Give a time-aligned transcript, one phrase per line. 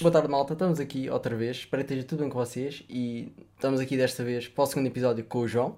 [0.00, 0.52] Boa tarde, malta.
[0.52, 1.58] Estamos aqui outra vez.
[1.58, 2.84] Espero que esteja tudo bem com vocês.
[2.88, 5.76] E estamos aqui desta vez para o segundo episódio com o João.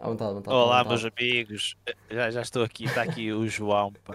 [0.00, 1.02] À vontade, à vontade, à Olá, vontade.
[1.02, 1.76] meus amigos.
[2.10, 3.92] Já, já estou aqui, está aqui o João.
[4.04, 4.14] Pá.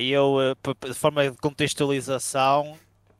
[0.00, 2.78] Eu, eh, de forma de contextualização,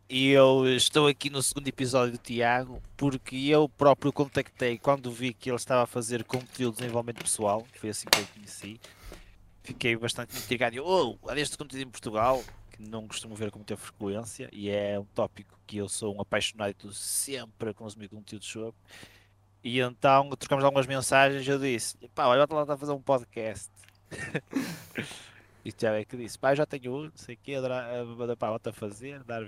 [0.09, 5.51] eu estou aqui no segundo episódio do Tiago, porque eu próprio contactei quando vi que
[5.51, 8.81] ele estava a fazer conteúdo de desenvolvimento pessoal, foi assim que eu conheci.
[9.63, 10.75] Fiquei bastante intrigado.
[10.75, 12.43] e eu, Oh, há este conteúdo em Portugal,
[12.77, 16.21] que não costumo ver com muita frequência, e é um tópico que eu sou um
[16.21, 18.75] apaixonado sempre a consumir conteúdo sobre.
[19.65, 21.47] E então trocamos algumas mensagens.
[21.49, 23.71] Eu disse: pá, olha, lá está a fazer um podcast.
[25.65, 28.73] e Tiago é que disse: pá, já tenho um, sei o quê, dar pá, a
[28.73, 29.43] fazer, dar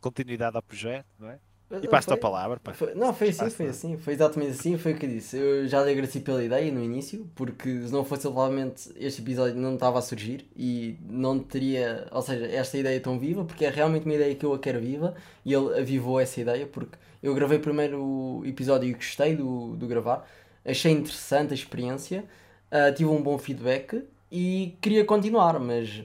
[0.00, 1.38] continuidade ao projeto, não é?
[1.82, 2.72] E passo-te a palavra, pá.
[2.72, 3.56] foi- não, foi assim, Passa.
[3.56, 3.96] foi assim.
[3.96, 4.78] Foi exatamente assim.
[4.78, 5.36] Foi o que eu disse.
[5.36, 9.56] Eu já lhe agradeci pela ideia no início, porque se não fosse provavelmente este episódio
[9.56, 13.70] não estava a surgir e não teria, ou seja, esta ideia tão viva, porque é
[13.70, 17.34] realmente uma ideia que eu a quero viva e ele avivou essa ideia, porque eu
[17.34, 20.24] gravei primeiro o episódio e gostei do, do gravar,
[20.64, 22.24] achei interessante a experiência,
[22.70, 26.04] ah, tive um bom feedback e queria continuar, mas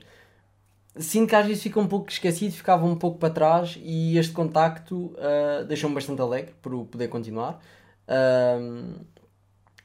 [0.96, 4.34] sinto que às vezes fica um pouco esquecido, ficava um pouco para trás e este
[4.34, 7.60] contacto ah, deixou-me bastante alegre por poder continuar.
[8.08, 8.96] Ahm,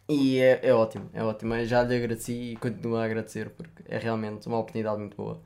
[0.09, 1.55] e é, é ótimo, é ótimo.
[1.55, 5.41] Eu já lhe agradeci e continuo a agradecer porque é realmente uma oportunidade muito boa.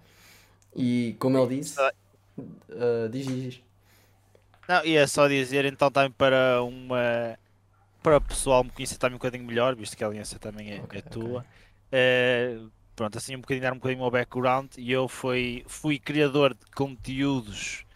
[0.74, 3.62] E como ele disse, ah, diz, diz.
[4.68, 7.38] Não, e é só dizer então também para uma.
[8.02, 10.80] Para o pessoal me conhecer também um bocadinho melhor, visto que a aliança também é,
[10.80, 11.44] Ok, é tua.
[11.92, 12.58] Eh,
[13.00, 14.76] pronto, assim um bocadinho dar um bocadinho o meu background.
[14.76, 17.86] E eu fui, fui criador de conteúdos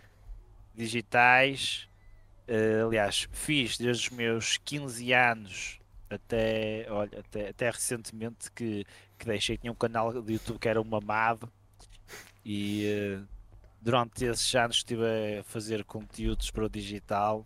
[0.75, 1.87] digitais.
[2.49, 8.87] Eh, aliás, fiz desde os meus 15 anos até, olha, até, até recentemente que,
[9.19, 9.59] que deixei.
[9.59, 11.53] Tinha um canal de YouTube que era o Mamado.
[12.43, 13.21] E eh,
[13.83, 15.05] durante esses anos estive
[15.39, 17.45] a fazer conteúdos para o digital,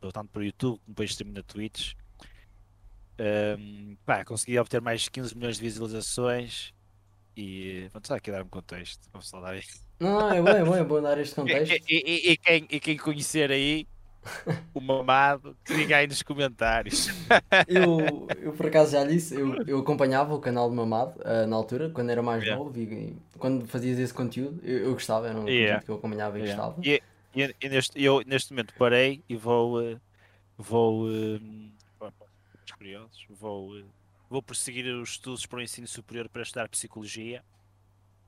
[0.00, 1.94] tanto para o YouTube como para o stream na Twitch.
[3.18, 6.75] Ahm, pá, consegui obter mais de 15 milhões de visualizações
[7.36, 9.08] e vamos aqui dar um contexto.
[9.12, 9.62] Vamos só dar aí.
[10.00, 11.72] Não, é bom, é bom, é bom dar este contexto.
[11.88, 13.86] e- e- e quem, e quem conhecer aí
[14.74, 17.08] o mamado, que diga aí nos comentários.
[17.68, 21.56] Eu, eu por acaso já disse, eu, eu acompanhava o canal de Mamado ah, na
[21.56, 22.62] altura, quando era mais Yeah.
[22.64, 25.80] novo, e quando fazias esse conteúdo, eu, eu gostava, era um Yeah.
[25.80, 26.62] conteúdo que eu acompanhava e Yeah.
[26.62, 26.80] gostava.
[26.86, 27.02] E,
[27.34, 29.82] e- e neste, eu neste momento parei e vou.
[29.82, 29.96] eh,
[30.56, 31.06] vou.
[31.06, 33.84] os curiosos, vou, eh,
[34.28, 37.44] vou prosseguir os estudos para o ensino superior para estudar psicologia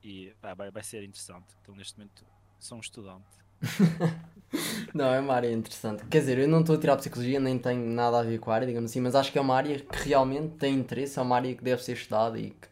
[0.03, 1.47] e pá, vai, vai ser interessante.
[1.61, 2.25] Então, neste momento,
[2.59, 3.25] sou um estudante.
[4.93, 6.03] Não, é uma área interessante.
[6.05, 8.55] Quer dizer, eu não estou a tirar psicologia, nem tenho nada a ver com a
[8.55, 11.35] área, digamos assim, mas acho que é uma área que realmente tem interesse, é uma
[11.35, 12.67] área que deve ser estudada e que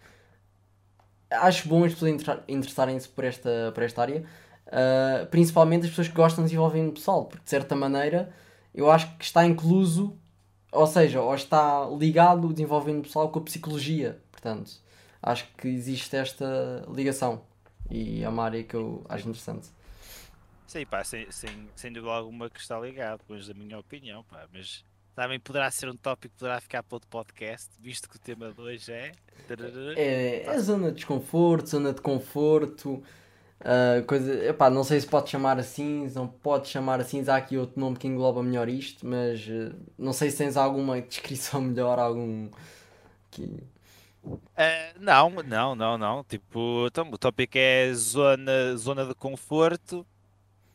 [1.29, 4.23] acho bom as pessoas inter- interessarem-se por esta, por esta área,
[4.67, 8.33] ah, principalmente as pessoas que gostam de desenvolvimento pessoal, porque de certa maneira
[8.73, 10.17] eu acho que está incluso,
[10.77, 14.71] ou seja, ou está ligado o desenvolvimento pessoal com a psicologia, portanto,
[15.21, 17.41] acho que existe esta ligação
[17.89, 19.67] e é uma área que eu acho interessante.
[20.67, 24.45] Sim, pá, sem, sem, sem dúvida alguma que está ligado, pois da minha opinião, pá,
[24.51, 24.83] mas
[25.15, 28.51] também poderá ser um tópico que poderá ficar para outro podcast, visto que o tema
[28.51, 29.11] de hoje é.
[29.95, 33.01] É, é zona de desconforto, zona de conforto,
[33.59, 37.35] ah, coisa, epá, não sei se pode chamar assim, se não pode chamar assim, há
[37.35, 41.61] aqui outro nome que engloba melhor isto, mas eh, não sei se tens alguma descrição
[41.61, 42.49] melhor, algum
[43.31, 43.63] que...
[44.55, 46.23] Eh, não, não, não, não.
[46.23, 50.05] Tipo, então, o tópico é zona, zona de conforto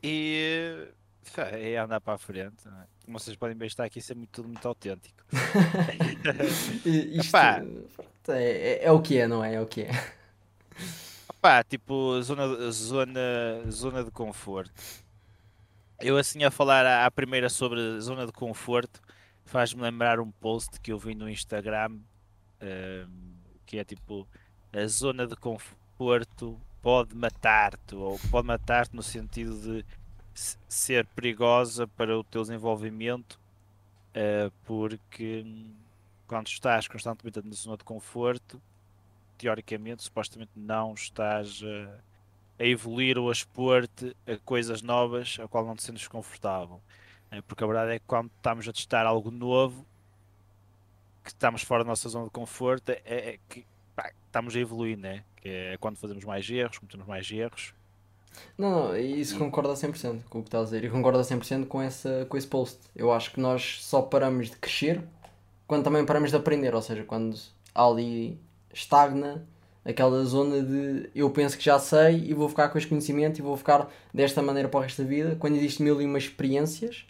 [0.02, 0.88] e
[1.36, 2.66] é andar para a frente.
[2.66, 2.86] não é?
[3.04, 5.22] Como vocês podem ver, está aqui ser muito, tudo muito autêntico.
[6.86, 7.36] Isto
[8.32, 9.54] é, é, é o que é, não é?
[9.54, 9.90] É o que é.
[11.40, 13.20] Pá, tipo, zona, zona,
[13.70, 14.72] zona de conforto.
[16.00, 19.00] Eu assim a falar à, à primeira sobre zona de conforto
[19.44, 21.98] faz-me lembrar um post que eu vi no Instagram
[22.60, 23.08] ehm,
[23.66, 24.26] que é tipo
[24.72, 29.84] a zona de conforto pode matar-te ou pode matar-te no sentido de
[30.34, 33.38] se- ser perigosa para o teu desenvolvimento
[34.14, 35.74] eh, porque hum,
[36.26, 38.60] quando estás constantemente na zona de conforto
[39.42, 42.00] teoricamente, supostamente não estás a,
[42.62, 46.80] a evoluir ou a expor-te a coisas novas a qual não te sentes confortável.
[47.30, 49.86] Eh, Porque a verdade é que quando estamos a testar algo novo,
[51.24, 54.96] que estamos fora da nossa zona de conforto, é, é que pá, estamos a evoluir,
[54.98, 55.24] né?
[55.36, 57.74] Que é quando fazemos mais erros, cometemos mais erros.
[58.56, 60.84] Não, não, isso concordo a 100% com o que estás a dizer.
[60.84, 62.78] E concordo a 100% com, essa, com esse post.
[62.94, 65.02] Eu acho que nós só paramos de crescer
[65.66, 66.74] quando também paramos de aprender.
[66.74, 67.38] Ou seja, quando
[67.74, 68.40] há ali
[68.72, 69.46] estagna
[69.84, 73.42] Aquela zona de eu penso que já sei e vou ficar com este conhecimento e
[73.42, 77.04] vou ficar desta maneira para o resto da vida, quando existem mil e uma experiências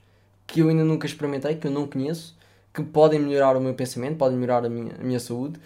[0.46, 2.34] que eu ainda nunca experimentei, que eu não conheço,
[2.72, 5.58] que podem melhorar o meu pensamento, podem melhorar a minha, a minha saúde.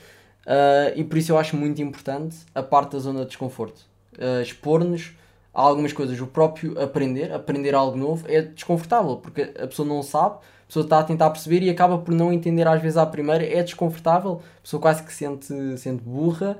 [0.43, 3.83] Uh, e por isso eu acho muito importante a parte da zona de desconforto.
[4.19, 5.13] Uh, Expor-nos
[5.55, 6.21] a algumas coisas.
[6.21, 10.85] O próprio aprender, aprender algo novo, é desconfortável, porque a pessoa não sabe, a pessoa
[10.85, 14.43] está a tentar perceber e acaba por não entender às vezes à primeira, é desconfortável,
[14.59, 16.59] a pessoa quase que sente, sente burra.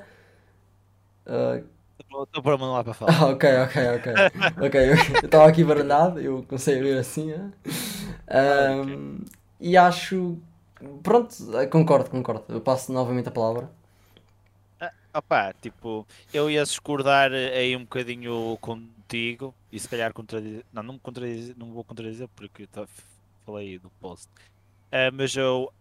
[2.25, 3.13] Estou para lá para falar.
[3.13, 4.13] Ah, ok, ok, ok.
[4.67, 4.95] ok, eu
[5.27, 7.33] estava aqui baralhado, eu comecei a ver assim.
[7.33, 7.53] Um,
[8.29, 9.25] ah, okay.
[9.61, 10.39] E acho.
[11.03, 11.35] Pronto,
[11.71, 12.45] concordo, concordo.
[12.49, 13.69] Eu passo novamente a palavra.
[14.81, 20.65] Ah, opa, tipo, eu ia discordar aí um bocadinho contigo e se calhar contradizer.
[20.73, 22.87] Não, não, contradizer, não vou contradizer porque eu
[23.47, 24.29] falei do post.
[24.89, 25.73] Uh, mas eu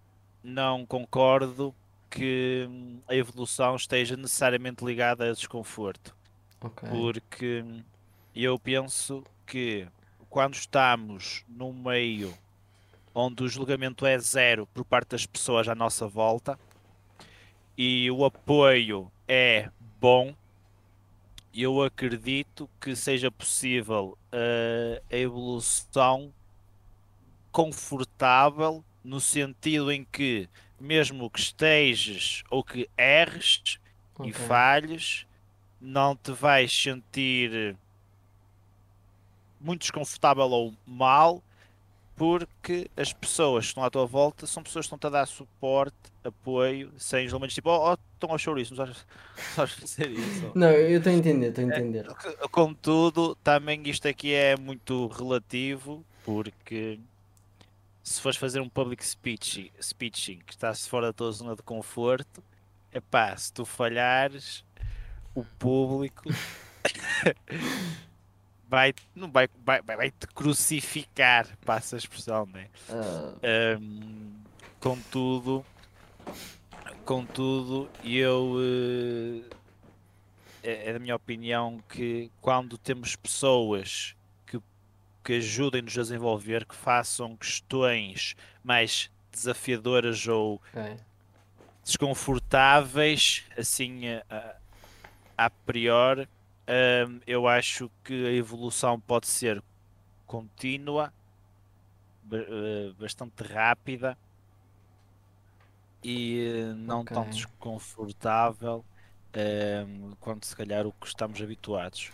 [0.44, 1.74] não concordo
[2.10, 2.70] que
[3.08, 6.16] a evolução esteja necessariamente ligada a desconforto.
[6.62, 6.90] Okay.
[6.90, 7.66] Porque
[8.34, 9.88] eu penso que
[10.30, 12.34] quando estamos no meio
[13.14, 16.60] onde o julgamento é zero por parte das pessoas à nossa volta
[17.78, 19.70] e o apoio é
[20.00, 20.34] bom,
[21.54, 26.34] eu acredito que seja possível uh, a evolução
[27.56, 33.80] confortável no sentido em que mesmo que estejas ou que erres
[34.14, 34.30] okay.
[34.30, 35.26] e falhes,
[35.80, 37.78] não te vais sentir
[39.58, 41.42] muito desconfortável ou mal,
[42.14, 45.96] porque as pessoas que estão à tua volta são pessoas que estão-te a dar suporte,
[46.26, 48.86] apoio, sem julgamentos tipo, oh, oh estão a chorar isso, não
[49.56, 50.52] sabes, fazer isso.
[50.54, 52.06] Não, eu estou a entender, estou a entender.
[52.26, 57.00] É, contudo, também isto aqui é muito relativo, porque
[58.06, 62.44] se fores fazer um public speech, speeching que está-se fora da tua zona de conforto,
[62.92, 64.64] é pá, se tu falhares,
[65.34, 66.30] o público
[68.70, 72.70] vai, não vai, vai, vai te crucificar, passa a expressão, né?
[73.82, 74.36] Um,
[74.80, 75.66] contudo,
[77.04, 79.56] contudo, eu uh,
[80.62, 84.16] é, é da minha opinião que quando temos pessoas
[85.26, 90.98] que ajudem-nos a desenvolver, que façam questões mais desafiadoras ou okay.
[91.84, 94.56] desconfortáveis, assim a,
[95.36, 96.30] a priori,
[97.10, 99.64] um, eu acho que a evolução pode ser
[100.28, 101.12] contínua,
[102.32, 104.18] eh, bastante rápida
[106.04, 107.16] e eh, não okay.
[107.16, 108.86] tão desconfortável
[109.88, 112.12] um, quanto se calhar o que estamos habituados.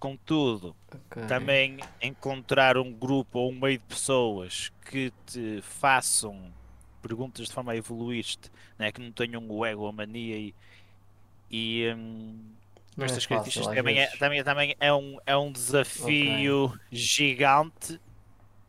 [0.00, 1.26] Contudo, okay.
[1.26, 6.52] também encontrar um grupo ou um meio de pessoas que te façam
[7.02, 8.90] perguntas de forma a evoluir-te, né?
[8.90, 10.54] que não tenham o ego, a mania e,
[11.50, 12.40] e um,
[12.98, 16.78] estas é características também é, também, também é, um, é um desafio okay.
[16.90, 18.00] gigante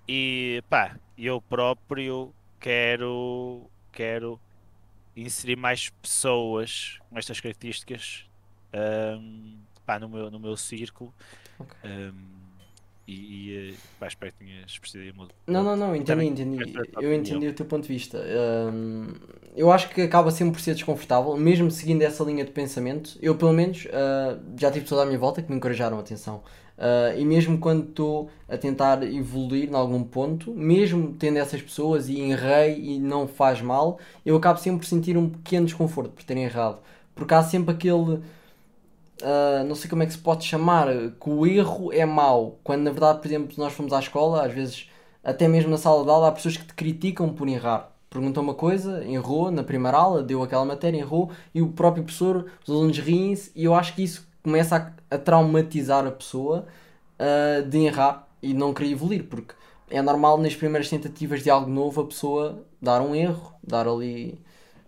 [0.08, 4.40] e pá, eu próprio quero, quero
[5.16, 8.26] inserir mais pessoas com estas características.
[8.74, 11.14] Um, pá, no, meu, no meu círculo.
[11.60, 11.90] Okay.
[11.90, 12.42] Um,
[13.08, 15.28] e, e eh, pá, espero que tenhas percebido.
[15.46, 16.74] Não, não, não, entendi, entendi.
[17.00, 18.18] Eu entendi o teu ponto de vista.
[18.72, 19.08] Um,
[19.56, 23.18] eu acho que acaba sempre por ser desconfortável, mesmo seguindo essa linha de pensamento.
[23.22, 26.42] Eu, pelo menos, uh, já tive pessoas à minha volta que me encorajaram a atenção.
[26.78, 32.08] Uh, e mesmo quando estou a tentar evoluir em algum ponto, mesmo tendo essas pessoas
[32.08, 36.12] e em rei e não faz mal, eu acabo sempre por sentir um pequeno desconforto
[36.12, 36.80] por terem errado.
[37.14, 38.22] Porque há sempre aquele
[39.22, 42.60] Uh, não sei como é que se pode chamar, que o erro é mau.
[42.64, 44.90] Quando na verdade, por exemplo, nós fomos à escola, às vezes,
[45.24, 47.92] até mesmo na sala de aula, há pessoas que te criticam por errar.
[48.10, 52.46] Perguntam uma coisa, errou na primeira aula, deu aquela matéria, errou, e o próprio professor,
[52.66, 54.76] os alunos riem-se, e eu acho que isso começa
[55.10, 56.66] a, a traumatizar a pessoa
[57.20, 59.54] uh, de errar e não querer evoluir, porque
[59.90, 64.40] é normal nas primeiras tentativas de algo novo a pessoa dar um erro, dar ali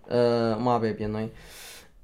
[0.07, 1.29] uh, uma abébia, não é?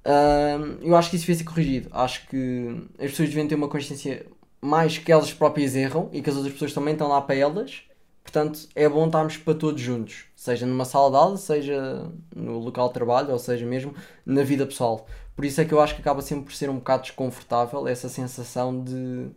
[0.06, 1.90] Uh, eu acho que isso devia ser corrigido.
[1.92, 4.26] Acho que as pessoas deviam ter uma consciência
[4.62, 7.84] mais que elas próprias erram e que as outras pessoas também estão lá para elas.
[8.24, 12.88] Portanto, é bom estarmos para todos juntos, seja numa sala de aula, seja no local
[12.88, 15.08] de trabalho, ou seja mesmo na vida pessoal.
[15.36, 18.08] Por isso é que eu acho que acaba sempre por ser um bocado desconfortável essa
[18.08, 19.32] sensação de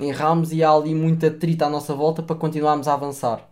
[0.00, 3.46] erramos e há ali muita trita à nossa volta para continuarmos a avançar.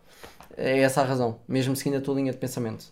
[0.57, 2.87] É essa a razão, mesmo seguindo a tua linha de pensamento.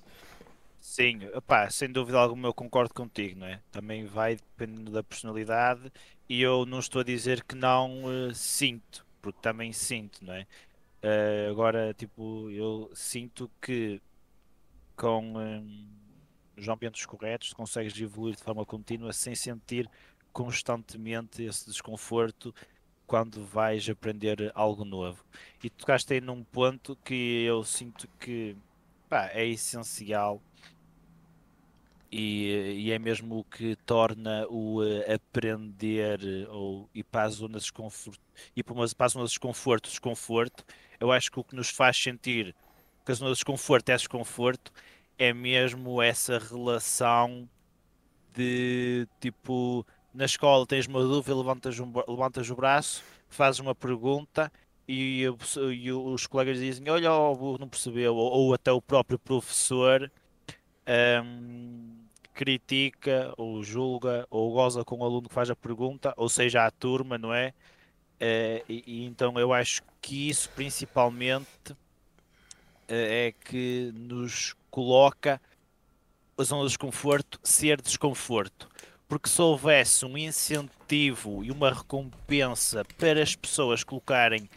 [0.90, 3.62] Sim, opá, sem dúvida alguma eu concordo contigo, não é?
[3.70, 5.90] Também vai dependendo da personalidade
[6.28, 10.48] e eu não estou a dizer que não uh, sinto, porque também sinto, não é?
[11.00, 14.02] Uh, agora, tipo, eu sinto que
[14.96, 15.88] com um,
[16.56, 19.88] nos ambientes corretos, consegues evoluir de forma contínua sem sentir
[20.32, 22.52] constantemente esse desconforto
[23.06, 25.24] quando vais aprender algo novo.
[25.62, 28.56] E tocaste aí num ponto que eu sinto que
[29.08, 30.42] pá, é essencial
[32.12, 37.62] e, e, é mesmo o que torna o uh, aprender ou ir para as zonas
[37.62, 38.20] de desconforto,
[38.56, 40.64] ir para, umas, para de desconforto, desconforto,
[40.98, 42.54] eu acho que o que nos faz sentir
[43.04, 44.72] que a zona de desconforto é desconforto
[45.18, 47.48] é mesmo essa relação
[48.34, 54.50] de tipo na escola tens uma dúvida, levantas, um, levantas o braço, fazes uma pergunta
[54.88, 55.22] e,
[55.72, 60.10] e os colegas dizem olha, oh, não percebeu, ou, ou, até o próprio professor
[61.24, 61.99] um,
[62.40, 66.70] critica ou julga ou goza com o aluno que faz a pergunta, ou seja, a
[66.70, 67.52] turma, não é?
[68.16, 71.76] Uh, e, e, então eu acho que isso principalmente uh,
[72.88, 75.38] é que nos coloca
[76.38, 78.70] a zona de desconforto ser desconforto.
[79.06, 84.48] Porque se houvesse um incentivo e uma recompensa para as pessoas colocarem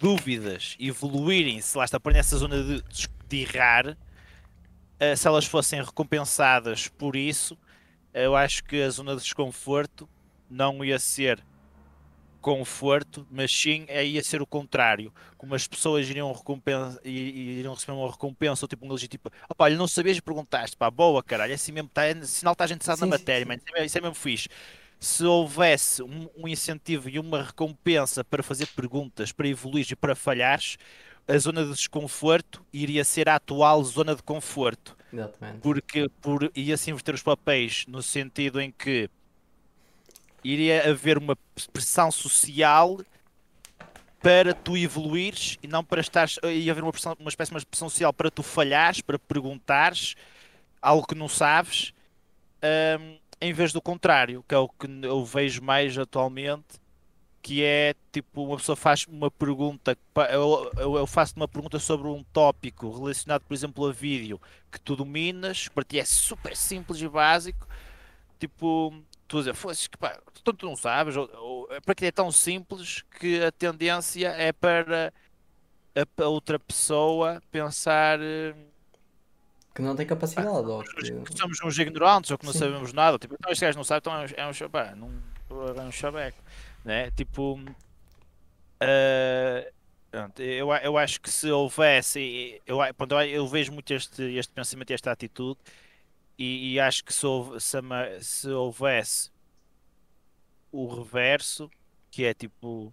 [0.00, 2.82] dúvidas, evoluírem, se lá está por nessa zona de,
[3.28, 3.94] de errar,
[5.00, 7.56] uh, se elas fossem recompensadas por isso,
[8.12, 10.08] eu acho que a zona de desconforto
[10.50, 11.42] não ia ser
[12.40, 15.12] conforto, mas sim é, ia ser o contrário.
[15.36, 19.64] Como as pessoas iriam, recompensa, iriam receber uma recompensa, ou tipo um elogio, tipo, opá,
[19.64, 22.62] olha, não sabias e perguntaste, pá, boa caralho, é assim mesmo, tá, é sinal que
[22.62, 23.48] a gente sabe na matéria, sim.
[23.48, 24.48] Man, isso é mesmo fixe.
[25.00, 30.14] Se houvesse um, um, incentivo e uma recompensa para fazer perguntas, para evoluir e para
[30.14, 30.76] falhares,
[31.28, 34.96] a zona de desconforto iria ser a atual zona de conforto.
[35.12, 35.60] Exatamente.
[35.60, 39.10] Porque por, ia-se inverter os papéis no sentido em que
[40.42, 41.36] iria haver uma
[41.72, 42.98] pressão social
[44.20, 46.38] para tu evoluires e não para estares.
[46.42, 50.14] ia haver uma, pressão, uma espécie de pressão social para tu falhares, para perguntares
[50.80, 51.92] algo que não sabes,
[53.00, 56.80] um, em vez do contrário, que é o que eu vejo mais atualmente,
[57.48, 59.96] que é tipo, uma pessoa faz uma pergunta,
[60.30, 64.38] eu, eu, faço uma pergunta sobre um tópico relacionado, por exemplo, a vídeo
[64.70, 67.66] que tu dominas, para ti é super simples e básico,
[68.38, 68.92] tipo,
[69.26, 72.30] tu fosse que pá, tu, tu não sabes, ou, ou, é para que é tão
[72.30, 75.10] simples que a tendência é para
[75.96, 78.54] a, a outra pessoa pensar eh,
[79.74, 81.12] que não tem capacidade, pá, ou que...
[81.12, 82.58] que somos uns ignorantes ou que não Sim.
[82.58, 85.10] sabemos nada, tipo, então este gajo não sabe, então é um, é um, pá, não,
[85.50, 86.42] é um chaveco,
[86.88, 87.10] né?
[87.10, 87.60] Tipo,
[88.82, 89.72] uh,
[90.38, 94.94] eu, eu acho que se houvesse, eu, eu, eu vejo muito este, este pensamento e
[94.94, 95.60] esta atitude
[96.38, 97.76] e, e acho que se, houve, se,
[98.22, 99.30] se, houvesse
[100.72, 101.70] o reverso,
[102.10, 102.90] que é tipo,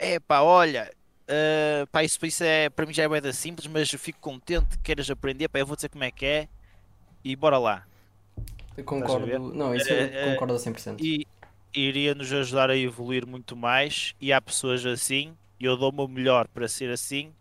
[0.00, 0.90] é pá, olha,
[1.30, 4.76] uh, pá, isso, isso é, para mim já é bem simples, mas eu fico contente
[4.78, 6.48] que queiras aprender, pá, eu vou dizer como é que é
[7.22, 7.86] e bora lá.
[8.76, 10.96] Eu concordo, não, isso eu uh, concordo a 100%.
[11.00, 11.24] E
[11.74, 16.08] iria nos ajudar a evoluir muito mais e há pessoas assim, e eu dou-me o
[16.08, 17.32] melhor para ser assim,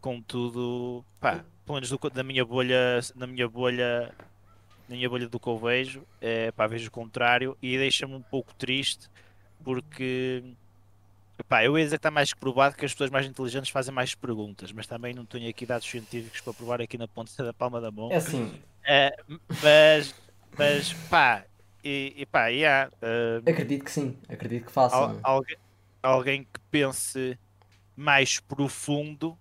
[0.00, 4.12] contudo, pá, pelo menos do, da minha bolha, na minha bolha
[4.88, 8.22] na minha bolha do que eu vejo, é, pá, vejo o contrário e deixa-me um
[8.22, 9.08] pouco triste
[9.62, 10.42] porque
[11.48, 13.94] pá, eu ia dizer que está mais que provado que as pessoas mais inteligentes fazem
[13.94, 17.52] mais perguntas, mas também não tenho aqui dados científicos para provar aqui na ponta da
[17.52, 18.10] palma da mão.
[18.10, 18.60] É assim.
[18.84, 19.14] É,
[19.62, 20.14] mas,
[20.58, 21.44] mas pá,
[21.82, 25.18] e, e pá, yeah, uh, acredito que sim, acredito que façam.
[25.22, 25.56] alguém,
[26.02, 27.38] alguém que pense
[27.96, 29.36] mais profundo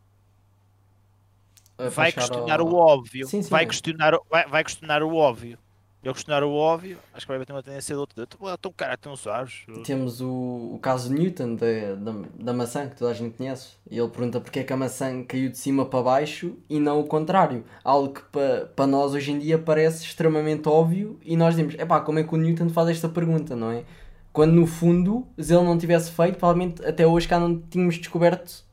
[1.92, 2.68] vai questionar ao...
[2.68, 3.28] o óbvio.
[3.28, 5.58] Sim, sim, vai, questionar, vai, vai questionar o óbvio.
[6.02, 8.16] Eu questionar o óbvio, acho que vai ter uma tendência de outro.
[8.24, 9.66] Então, cara, tu não sabes.
[9.84, 13.72] Temos o, o caso Newton, da, da, da maçã, que toda a gente conhece.
[13.92, 17.02] E ele pergunta porque é que a maçã caiu de cima para baixo e não
[17.02, 17.66] o contrário.
[17.84, 22.00] Algo que para pa nós hoje em dia parece extremamente óbvio e nós dizemos, epá,
[22.00, 23.84] como é que o Newton faz esta pergunta, não é?
[24.32, 28.64] Quando no fundo, se ele não tivesse feito, provavelmente até hoje cá não tínhamos descoberto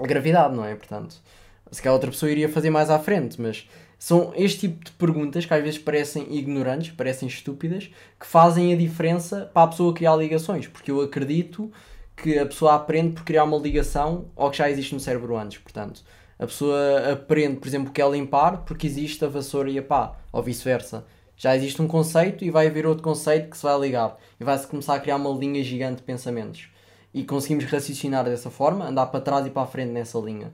[0.00, 0.74] a gravidade, não é?
[0.74, 1.22] Portanto,
[1.70, 3.68] se calhar outra pessoa iria fazer mais à frente, mas
[3.98, 8.76] são este tipo de perguntas que às vezes parecem ignorantes, parecem estúpidas, que fazem a
[8.76, 11.72] diferença para a pessoa criar ligações, porque eu acredito
[12.16, 15.58] que a pessoa aprende por criar uma ligação ao que já existe no cérebro antes,
[15.58, 16.02] portanto,
[16.38, 20.16] a pessoa aprende, por exemplo, que é limpar porque existe a vassoura e a pá,
[20.30, 21.04] ou vice-versa.
[21.36, 24.66] Já existe um conceito e vai haver outro conceito que se vai ligar e vai-se
[24.66, 26.68] começar a criar uma linha gigante de pensamentos.
[27.12, 30.52] E conseguimos raciocinar dessa forma, andar para trás e para a frente nessa linha.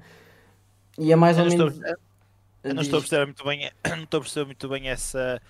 [0.99, 1.79] E é mais ou menos.
[2.63, 5.41] Eu não estou a perceber muito bem, não estou a perceber muito bem essa,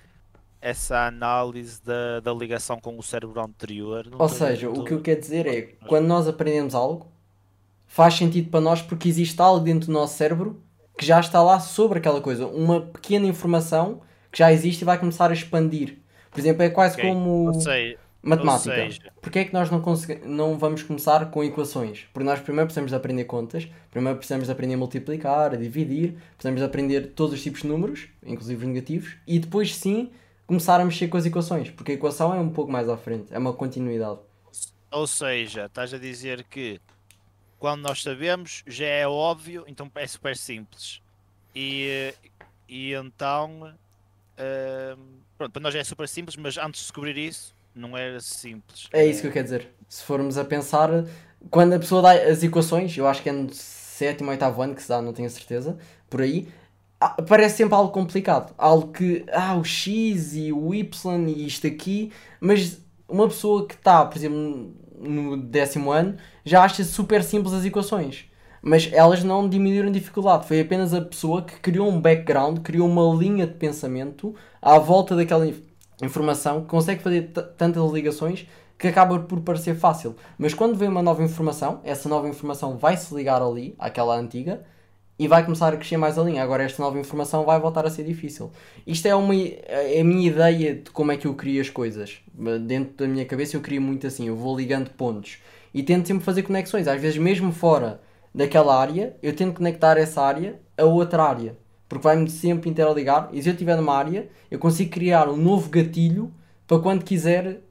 [0.61, 4.07] essa análise da, da ligação com o cérebro anterior.
[4.09, 4.81] Não ou seja, muito...
[4.81, 7.11] o que eu quero dizer é quando nós aprendemos algo,
[7.85, 10.61] faz sentido para nós porque existe algo dentro do nosso cérebro
[10.97, 12.47] que já está lá sobre aquela coisa.
[12.47, 14.01] Uma pequena informação
[14.31, 15.97] que já existe e vai começar a expandir.
[16.31, 17.07] Por exemplo, é quase Ok.
[17.07, 17.61] como Ou
[18.23, 18.69] matemática.
[18.71, 22.05] ou seja- Porquê é que nós não, consegui- não vamos começar com equações?
[22.13, 26.15] Porque nós primeiro precisamos de aprender contas, primeiro precisamos de aprender a multiplicar, a dividir,
[26.35, 30.11] precisamos de aprender todos os tipos de números, inclusive os negativos, e depois sim
[30.47, 33.33] começar a mexer com as equações, porque a equação é um pouco mais à frente,
[33.33, 34.19] é uma continuidade.
[34.91, 36.79] Ou seja, estás a dizer que
[37.59, 41.01] quando nós sabemos já é óbvio, então é super simples.
[41.55, 42.13] E,
[42.67, 43.73] e então,
[44.37, 48.19] hum, pronto, para nós já é super simples, mas antes de descobrir isso, não era
[48.19, 48.87] simples.
[48.93, 49.67] É isso que eu quero dizer.
[49.87, 50.89] Se formos a pensar,
[51.49, 54.81] quando a pessoa dá as equações, eu acho que é no sétimo, oitavo ano que
[54.81, 55.77] se dá, não tenho certeza,
[56.09, 56.47] por aí,
[56.99, 58.53] ah, parece sempre algo complicado.
[58.57, 63.75] Algo que, ah, o X e o Y e isto aqui, mas uma pessoa que
[63.75, 68.25] está, por exemplo, no décimo ano, já acha super simples as equações.
[68.61, 70.47] Mas elas não diminuíram dificuldade.
[70.47, 75.15] Foi apenas a pessoa que criou um background, criou uma linha de pensamento à volta
[75.15, 75.45] daquela
[76.01, 78.47] informação, que consegue fazer tantas ligações
[78.77, 80.15] que acaba por parecer fácil.
[80.37, 84.65] Mas quando vem uma nova informação, essa nova informação vai se ligar ali, àquela antiga,
[85.17, 86.43] e vai começar a crescer mais a linha.
[86.43, 88.51] Agora esta nova informação vai voltar a ser difícil.
[88.85, 92.21] Isto é, uma, é a minha ideia de como é que eu crio as coisas.
[92.65, 95.37] Dentro da minha cabeça eu crio muito assim, eu vou ligando pontos.
[95.73, 96.87] E tento sempre fazer conexões.
[96.87, 98.01] Às vezes mesmo fora
[98.33, 101.55] daquela área, eu tento conectar essa área a outra área.
[101.93, 103.29] Porque vai-me sempre interligar.
[103.31, 106.33] E se eu estiver numa área, eu consigo criar um novo gatilho
[106.65, 107.61] para quando quiser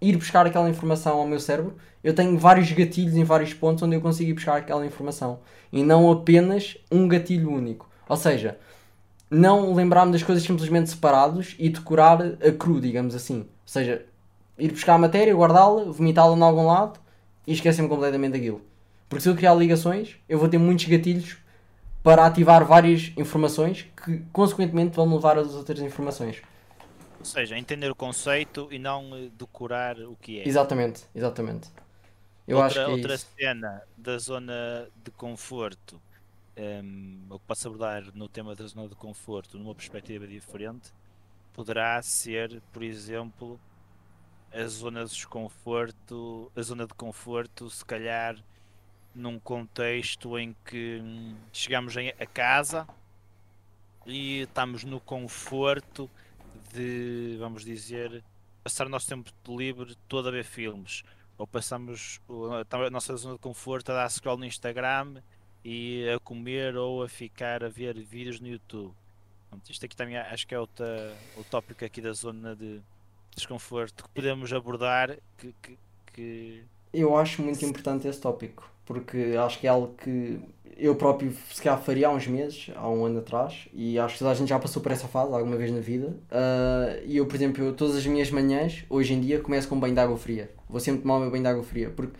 [0.00, 1.76] ir buscar aquela informação ao meu cérebro.
[2.02, 5.40] Eu tenho vários gatilhos em vários pontos onde eu consigo ir buscar aquela informação.
[5.70, 7.86] E não apenas um gatilho único.
[8.08, 8.58] Ou seja,
[9.30, 13.40] não lembrar-me das coisas simplesmente separados e decorar a cru, digamos assim.
[13.40, 14.06] Ou seja,
[14.58, 16.98] ir buscar a matéria, guardá-la, vomitá-la em algum lado
[17.46, 18.62] e esquecer-me completamente daquilo.
[19.06, 21.36] Porque se eu criar ligações, eu vou ter muitos gatilhos
[22.06, 26.40] para ativar várias informações que, consequentemente, vão levar às outras informações.
[27.18, 30.46] Ou seja, entender o conceito e não eh, decorar o que é.
[30.46, 31.68] Exatamente, exatamente.
[32.46, 33.26] Eu outra acho que é outra isso.
[33.36, 36.00] cena da zona de conforto,
[36.56, 40.92] um, o que posso abordar no tema da zona de conforto numa perspectiva diferente,
[41.52, 43.58] poderá ser, por exemplo,
[44.54, 48.36] a zona de desconforto, a zona de conforto, se calhar
[49.16, 52.86] num contexto em que hum, chegamos a casa
[54.06, 56.08] e estamos no conforto
[56.72, 58.22] de, vamos dizer,
[58.62, 61.02] passar o nosso tempo livre todo a ver filmes
[61.38, 62.20] ou passamos
[62.70, 65.22] a nossa zona de conforto a dar scroll no Instagram
[65.64, 68.94] e a comer ou a ficar a ver vídeos no YouTube.
[69.50, 72.80] Pronto, isto aqui também acho que é outra, o tópico aqui da zona de
[73.34, 75.78] desconforto que podemos abordar que, que,
[76.12, 80.40] que- Eu acho muito importante esse tópico, porque acho que é algo que
[80.78, 84.18] eu próprio se calhar faria há uns meses, há um ano atrás, e acho que
[84.18, 86.14] toda a gente já passou por essa fase alguma vez na vida.
[86.30, 89.74] Ah, e eu, por exemplo, eu, todas as minhas manhãs, hoje em dia, começo com
[89.74, 90.50] um banho de água fria.
[90.68, 92.12] Vou sempre tomar o meu banho de água fria, porque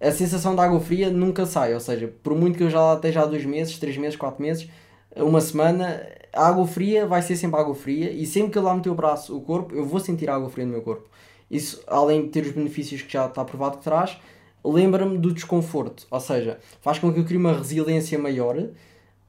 [0.00, 2.94] a sensação de água fria nunca sai, ou seja, por muito que eu já lá
[2.94, 4.68] esteja há dois meses, três meses, quatro meses,
[5.16, 8.74] uma semana, a água fria vai ser sempre água fria, e sempre que eu lá
[8.74, 11.08] meter o braço, o corpo, eu vou sentir a água fria no meu corpo.
[11.50, 14.18] Isso, além de ter os benefícios que já está provado que traz,
[14.64, 16.06] lembra-me do desconforto.
[16.10, 18.56] Ou seja, faz com que eu crie uma resiliência maior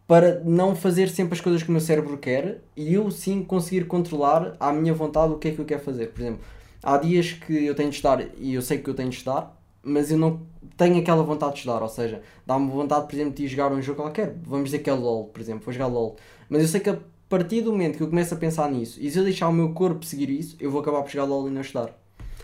[0.08, 3.86] para não fazer sempre as coisas que o meu cérebro quer e eu sim conseguir
[3.86, 6.08] controlar à minha vontade o que é que eu quero fazer.
[6.08, 6.42] Por exemplo,
[6.82, 9.58] há dias que eu tenho de estudar e eu sei que eu tenho de estudar,
[9.82, 10.42] mas eu não
[10.78, 11.82] tenho aquela vontade de estudar.
[11.82, 14.36] Ou seja, dá-me vontade, por exemplo, de ir jogar um jogo qualquer.
[14.44, 16.18] Vamos dizer que é LOL, por exemplo, vou jogar LOL.
[16.50, 19.10] Mas eu sei que a partir do momento que eu começo a pensar nisso e
[19.10, 21.52] se eu deixar o meu corpo seguir isso, eu vou acabar por jogar LOL e
[21.52, 22.03] não estudar.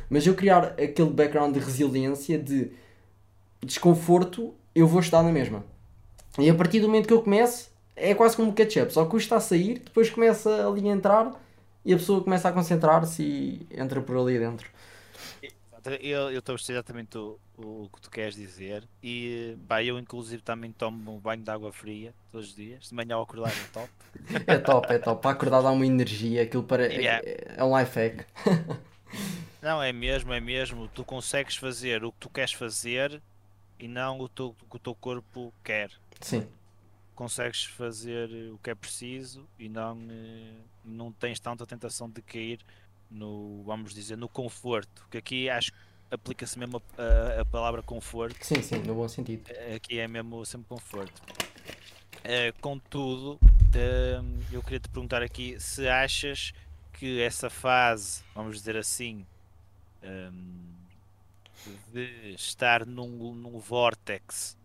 [0.09, 2.71] Mas eu criar aquele background de resiliência, de
[3.61, 5.63] desconforto, eu vou estar na mesma.
[6.37, 8.91] E a partir do momento que eu começo, é quase como um catch-up.
[8.91, 11.31] Só que custa a sair, depois começa ali a entrar
[11.85, 14.69] e a pessoa começa a concentrar-se e entra por ali dentro.
[16.01, 20.41] eu eu estou a exatamente o, o que tu queres dizer e pá, eu inclusive
[20.41, 23.67] também tomo um banho de água fria todos os dias, de manhã ao acordar é
[23.73, 23.89] top.
[24.47, 25.21] É top, é top.
[25.21, 26.85] Para acordar dá uma energia, aquilo para...
[26.87, 27.21] Yeah.
[27.25, 28.25] é, é um life hack.
[29.61, 30.87] Não, é mesmo, é mesmo.
[30.87, 33.21] Tu consegues fazer o que tu queres fazer
[33.77, 35.91] e não o, teu, o que o teu corpo quer.
[36.21, 36.47] Sim,
[37.15, 40.53] Consegues fazer o que é preciso e não, eh,
[40.85, 42.59] não tens tanta tentação de cair
[43.11, 45.05] no, vamos dizer, no conforto.
[45.11, 45.77] Que aqui acho que
[46.11, 48.37] aplica-se mesmo a, a- a palavra conforto.
[48.41, 49.51] sim, sim, no bom sentido.
[49.75, 51.21] Aqui é mesmo sempre conforto.
[52.23, 53.37] Eh, contudo,
[53.75, 56.53] eh, eu queria te perguntar aqui se achas
[56.93, 59.25] que essa fase, vamos dizer assim,
[60.03, 60.69] ehm,
[61.91, 64.57] de estar num, num vortex,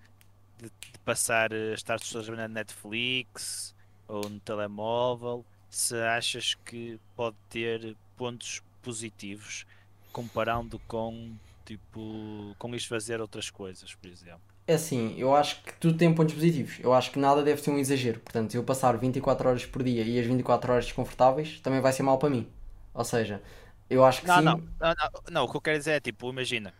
[0.58, 3.74] de, de passar a estar todas na Netflix
[4.06, 9.66] ou no telemóvel, se achas que pode ter pontos positivos
[10.12, 11.32] comparando com
[11.64, 14.54] tipo com isto fazer outras coisas, por exemplo.
[14.66, 16.78] É assim, eu acho que tudo tem pontos positivos.
[16.80, 18.20] Eu acho que nada deve ser um exagero.
[18.20, 22.02] Portanto, eu passar 24 horas por dia e as 24 horas desconfortáveis também vai ser
[22.02, 22.48] mal para mim.
[22.94, 23.42] Ou seja,
[23.88, 24.42] eu acho que não, sim.
[24.42, 26.74] não, não, não, não, o que eu quero dizer é tipo, imagina,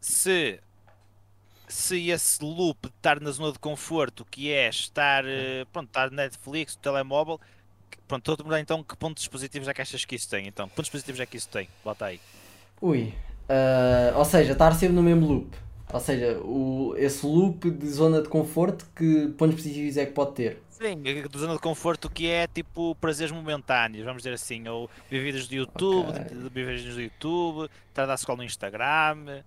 [0.00, 0.60] se
[1.68, 6.10] se esse loop de estar na zona de conforto, que é estar, eh, pronto, estar
[6.10, 7.40] Netflix, telemóvel,
[8.06, 10.46] pronto, estou a demorar então que pontos positivos é que achas que isso tem?
[10.46, 11.68] Então, pontos positivos é que isso tem?
[11.82, 12.20] Bota aí.
[12.80, 13.14] Ui.
[13.48, 15.56] ah, ou seja, estar sempre no mesmo loop.
[15.92, 20.34] Ou seja, o, esse loop de zona de conforto, que pontos positivos é que pode
[20.34, 20.62] ter?
[20.84, 25.22] Sim, da zona de conforto que é tipo prazeres momentâneos, vamos dizer assim, ou ver
[25.22, 26.24] vídeos do YouTube, Ok.
[26.24, 29.42] de, de ver vídeos do YouTube, estar a dar scroll no Instagram,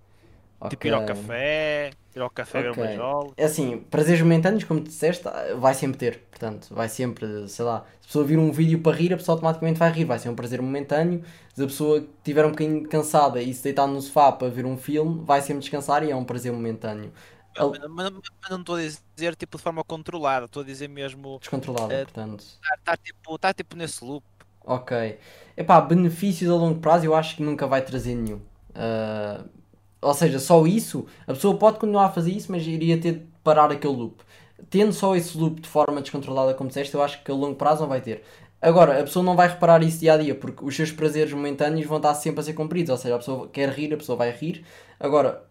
[0.68, 0.90] tipo Ok.
[0.90, 2.98] ir ao café, ir ao café ver Ok.
[2.98, 3.32] uma.
[3.36, 5.22] É assim, prazeres momentâneos, como tu disseste,
[5.60, 6.18] vai sempre ter.
[6.28, 9.34] Portanto, vai sempre, sei lá, se a pessoa vir um vídeo para rir, a pessoa
[9.36, 10.04] automaticamente vai rir.
[10.04, 11.22] Vai ser um prazer momentâneo.
[11.54, 14.76] Se a pessoa estiver um bocadinho cansada e se deitar no sofá para ver um
[14.76, 17.12] filme, vai sempre descansar e é um prazer momentâneo.
[17.58, 21.38] Al- Mas, mas- não estou a dizer tipo de forma controlada, estou a dizer mesmo
[21.40, 22.44] Descontrolada, Eh, portanto.
[22.78, 24.24] está tipo, tá, tipo nesse loop.
[24.64, 25.18] Ok.
[25.56, 28.40] Epá, benefícios a longo prazo eu acho que nunca vai trazer nenhum.
[28.74, 29.44] Ah,
[30.00, 33.26] ou seja, só isso, a pessoa pode continuar a fazer isso, mas iria ter de
[33.42, 34.22] parar aquele loop.
[34.70, 37.82] Tendo só esse loop de forma descontrolada, como disseste, eu acho que a longo prazo
[37.82, 38.22] não vai ter.
[38.60, 41.86] Agora, a pessoa não vai reparar isso dia a dia, porque os seus prazeres momentâneos
[41.86, 42.90] vão estar sempre a ser cumpridos.
[42.90, 44.64] Ou seja, a pessoa quer rir, a pessoa vai rir.
[44.98, 45.44] Agora,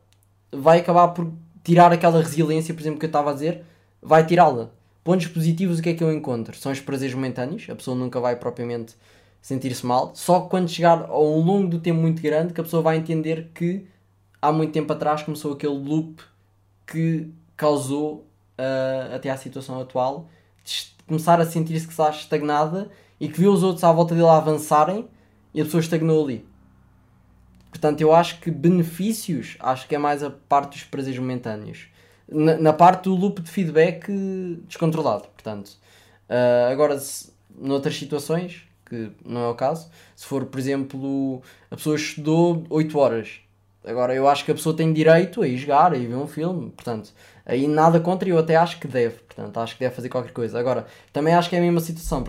[0.51, 1.31] vai acabar por
[1.67, 3.61] tirar aquela resiliência, por exemplo, que eu estava a dizer,
[4.01, 4.69] vai tirá-la.
[5.03, 6.55] Pontos positivos, o que é que eu encontro?
[6.55, 8.95] São os prazeres momentâneos, a pessoa nunca vai propriamente
[9.41, 12.81] sentir-se mal, só quando chegar a um longo do tempo muito grande que a pessoa
[12.81, 13.85] vai entender que
[14.41, 16.21] há muito tempo atrás começou aquele loop
[16.85, 18.25] que causou
[18.57, 20.29] ah, até à situação atual
[20.63, 24.27] de começar a sentir-se que está estagnada e que viu os outros à volta dele
[24.27, 25.05] a avançarem
[25.53, 26.45] e a pessoa estagnou ali.
[27.69, 31.87] Portanto, eu acho que benefícios, acho que é mais a parte dos prazeres momentâneos.
[32.29, 34.11] Na, na parte do loop de feedback
[34.67, 35.71] descontrolado, portanto.
[36.29, 41.75] Ah, agora, se, noutras situações, que não é o caso, se for, por exemplo, a
[41.75, 43.39] pessoa estudou 8 horas,
[43.85, 46.27] agora eu acho que a pessoa tem direito a ir jogar, a ir ver um
[46.27, 47.11] filme, portanto,
[47.45, 50.59] aí nada contra eu até acho que deve, portanto, acho que deve fazer qualquer coisa.
[50.59, 52.23] Agora, também acho que é a mesma situação,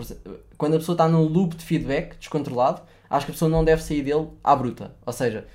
[0.57, 3.81] quando a pessoa está num loop de feedback descontrolado, acho que a pessoa não deve
[3.83, 5.47] sair dele à bruta, ou seja,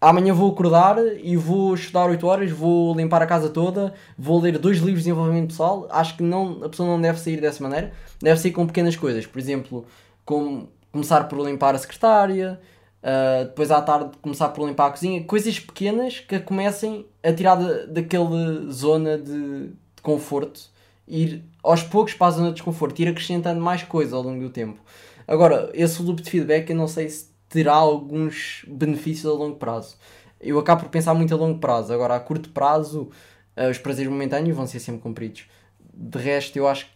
[0.00, 4.58] amanhã vou acordar e vou estudar 8 horas, vou limpar a casa toda, vou ler
[4.58, 5.88] dois livros de desenvolvimento pessoal.
[5.90, 7.92] Acho que não, a pessoa não deve sair dessa maneira.
[8.20, 9.26] Deve sair com pequenas coisas.
[9.26, 9.86] Por exemplo,
[10.24, 12.60] com, começar por limpar a secretária,
[13.02, 15.22] ah, depois à tarde começar por limpar a cozinha.
[15.24, 20.72] Coisas pequenas que a comecem a tirar da, daquela zona de, de conforto.
[21.06, 24.48] Ir aos poucos para a zona de desconforto, ir acrescentando mais coisas ao longo do
[24.48, 24.80] tempo.
[25.26, 29.96] Agora, esse loop de feedback eu não sei se terá alguns benefícios a longo prazo.
[30.40, 31.92] Eu acabo por pensar muito a longo prazo.
[31.92, 33.10] Agora, a curto prazo,
[33.56, 35.44] eh, os prazeres momentâneos vão ser sempre cumpridos.
[35.92, 36.92] De resto, eu acho que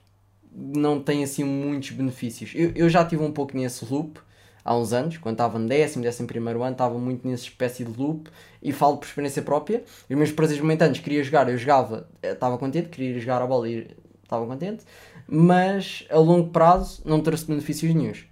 [0.52, 2.52] não tem assim muitos benefícios.
[2.54, 4.20] Eu, eu já tive um pouco nesse loop
[4.64, 7.98] há uns anos, quando estava no décimo, décimo primeiro ano, estava muito nessa espécie de
[7.98, 8.28] loop
[8.62, 9.82] e falo por experiência própria.
[10.10, 13.68] Os meus prazeres momentâneos, queria jogar, eu jogava, eh, estava contente, queria jogar a bola
[13.68, 14.84] e estava contente,
[15.30, 18.24] mas a longo prazo não trouxe benefícios nenhums.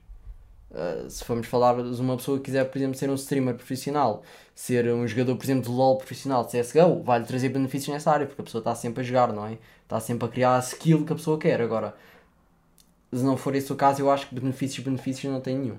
[0.71, 4.23] Uh, se formos falar de uma pessoa que quiser, por exemplo, ser um streamer profissional,
[4.55, 8.27] ser um jogador, por exemplo, de LoL profissional, de CSGO, vai-lhe trazer benefícios nessa área,
[8.27, 9.59] porque a pessoa está sempre a jogar, não é?
[9.83, 11.61] Está sempre a criar a skill que a pessoa quer.
[11.61, 11.95] Agora,
[13.13, 15.79] se não for esse o caso, eu acho que benefícios, benefícios não tem nenhum.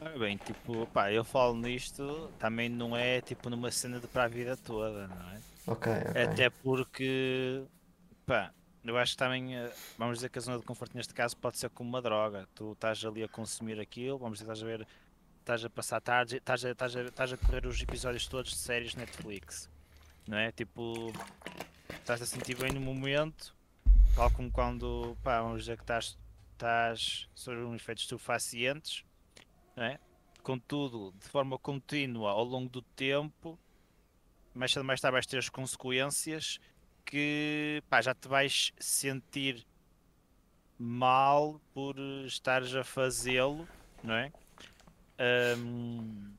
[0.00, 4.24] Ora Bem, tipo, pá, eu falo nisto, também não é tipo numa cena de para
[4.24, 5.38] a vida toda, não é?
[5.66, 6.22] Ok, ok.
[6.22, 7.62] Até porque,
[8.24, 8.52] pá,
[8.86, 11.58] eu acho que também, eh, vamos dizer que a zona de conforto neste caso pode
[11.58, 12.48] ser como uma droga.
[12.54, 14.88] Tu estás ali a consumir aquilo, vamos dizer, estás a ver,
[15.40, 18.58] estás a passar tarde, estás a, estás a, estás a correr os episódios todos de
[18.58, 19.68] séries Netflix,
[20.26, 20.52] não é?
[20.52, 21.12] Tipo,
[21.90, 23.54] estás a sentir bem no momento,
[24.14, 26.18] tal como quando, pá, vamos dizer que estás,
[26.52, 29.04] estás sobre uns efeitos estupefacientes,
[29.74, 29.98] não é?
[30.42, 33.58] Contudo, de forma contínua ao longo do tempo,
[34.54, 36.60] mais cedo mais tarde vais ter as consequências
[37.06, 39.64] que pá, já te vais sentir
[40.78, 43.66] mal por estares a fazê-lo,
[44.02, 44.32] não é?
[45.18, 46.34] Ahm,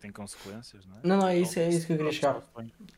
[0.00, 1.00] tem consequências, não é?
[1.02, 2.42] Não, não, é isso, é isso que eu queria chegar.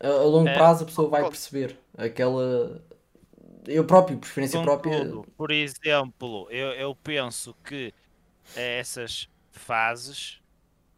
[0.00, 2.82] A, a longo É, prazo a pessoa vai perceber aquela.
[3.66, 5.12] Eu próprio, por experiência própria.
[5.37, 7.92] por exemplo, eu, eu penso que
[8.54, 10.40] essas fases,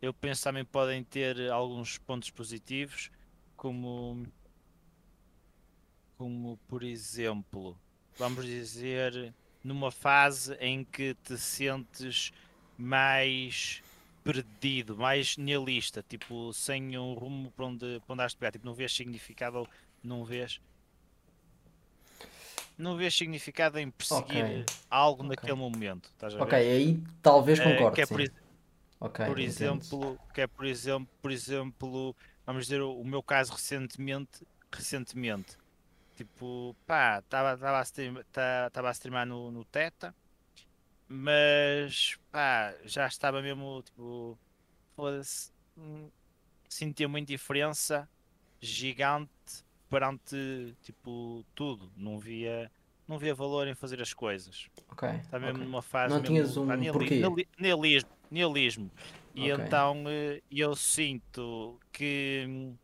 [0.00, 3.10] eu penso também podem ter alguns pontos positivos,
[3.56, 4.26] como,
[6.18, 7.78] como por exemplo,
[8.18, 9.32] vamos dizer,
[9.64, 12.32] numa fase em que te sentes
[12.76, 13.80] mais
[14.24, 18.66] perdido, mais nihilista, tipo, sem um rumo para onde, para onde has de pegar, tipo,
[18.66, 19.68] não vês significado ou
[20.02, 20.60] não vês
[22.76, 24.64] não vês significado em perseguir Ok.
[24.90, 25.30] algo Ok.
[25.30, 26.10] naquele momento?
[26.40, 27.96] Ok, aí talvez Eh, concordo.
[27.96, 28.32] que é por, ex-
[29.00, 33.52] Ok, por exemplo, que é por exemplo, por exemplo, vamos dizer o o meu caso
[33.52, 35.56] recentemente, recentemente,
[36.18, 40.12] tipo, pá, estava a stream, tá- a streamar no, no Teta,
[41.08, 44.36] mas pá, já estava mesmo tipo,
[44.96, 46.10] foda-se, hum,
[46.68, 48.08] sentia uma indiferença
[48.60, 49.30] gigante
[49.88, 52.70] perante tipo tudo, não via,
[53.06, 54.66] não via valor em fazer as coisas.
[54.90, 55.08] Ok.
[55.08, 55.66] Está mesmo ok.
[55.66, 57.14] numa fase Não mesmo, tinhas um pá, nihili- porquê?
[57.20, 58.90] nihili- nihilismo, nihilismo.
[59.36, 59.64] E Ok.
[59.64, 62.76] então eh, eu sinto que hum,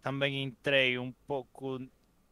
[0.00, 1.78] também entrei um pouco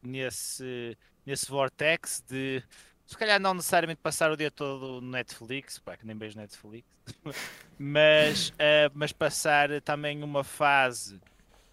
[0.01, 2.63] nesse, nesse vortex de
[3.05, 6.85] se calhar não necessariamente passar o dia todo no Netflix, pá, que nem vejo Netflix,
[7.79, 11.19] mas, eh, mas passar também uma fase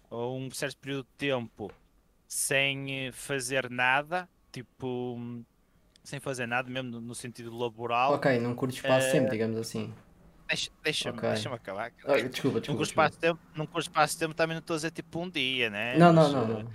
[0.09, 1.71] ou um certo período de tempo
[2.27, 5.17] sem eh, fazer nada, tipo
[6.03, 8.13] sem fazer nada, mesmo no, sentido laboral.
[8.13, 9.93] Ok, não curto espaço Eh, sempre, digamos assim.
[10.47, 11.29] Deixa- Deixa-me Ok.
[11.29, 11.91] deixa-me acabar.
[12.05, 12.83] Ah, desculpa, desculpa.
[12.83, 15.69] espaço tempo, num curto espaço de tempo também não estou a dizer tipo um dia,
[15.69, 15.97] né?
[15.97, 16.71] Não, não, Mas, não, eh, não.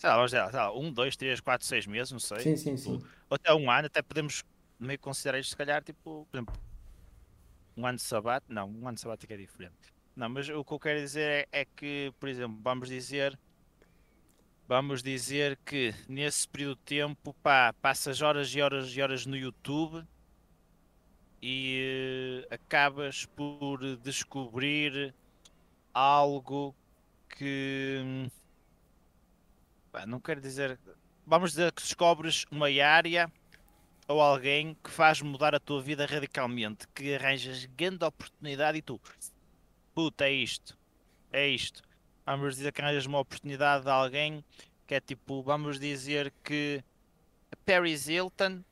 [0.00, 2.40] Sei lá, vamos dizer, sei lá, um, dois, três, quatro, seis meses, não sei.
[2.40, 3.06] Sim, sim, tipo, sim.
[3.28, 4.42] Ou até um ano, até podemos
[4.78, 6.54] meio considerar isto, se calhar, tipo, por exemplo,
[7.76, 8.50] um ano de sabático.
[8.50, 9.76] Não, um ano de sabático é diferente.
[10.16, 13.38] Não, mas o que eu quero dizer é, é que, por exemplo, vamos dizer.
[14.66, 19.36] Vamos dizer que nesse período de tempo, pá, passas horas e horas e horas no
[19.36, 20.02] YouTube
[21.42, 25.14] e eh, acabas por descobrir
[25.92, 26.74] algo
[27.28, 28.28] que hum,
[30.06, 30.78] não quero dizer
[31.26, 33.30] vamos dizer que descobres uma área
[34.08, 39.00] ou alguém que faz mudar a tua vida radicalmente que arranjas grande oportunidade e tu
[39.94, 40.76] puta é isto
[41.32, 41.82] é isto
[42.24, 44.44] vamos dizer que arranjas uma oportunidade de alguém
[44.86, 46.82] que é tipo vamos dizer que
[47.64, 48.62] Paris Hilton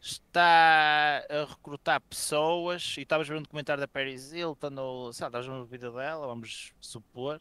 [0.00, 5.24] está a recrutar pessoas e estavas a ver um documentário da Paris Hilton ou sei
[5.24, 7.40] lá, estavas a ver uma vida dela, vamos supor?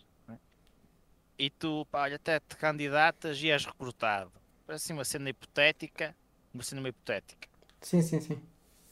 [1.40, 4.32] E tu, pá, olha, até te candidatas e és recrutado.
[4.68, 6.16] Parece assim uma cena hipotética,
[6.54, 7.48] uma cena hipotética.
[7.82, 8.42] Sim, sim, sim.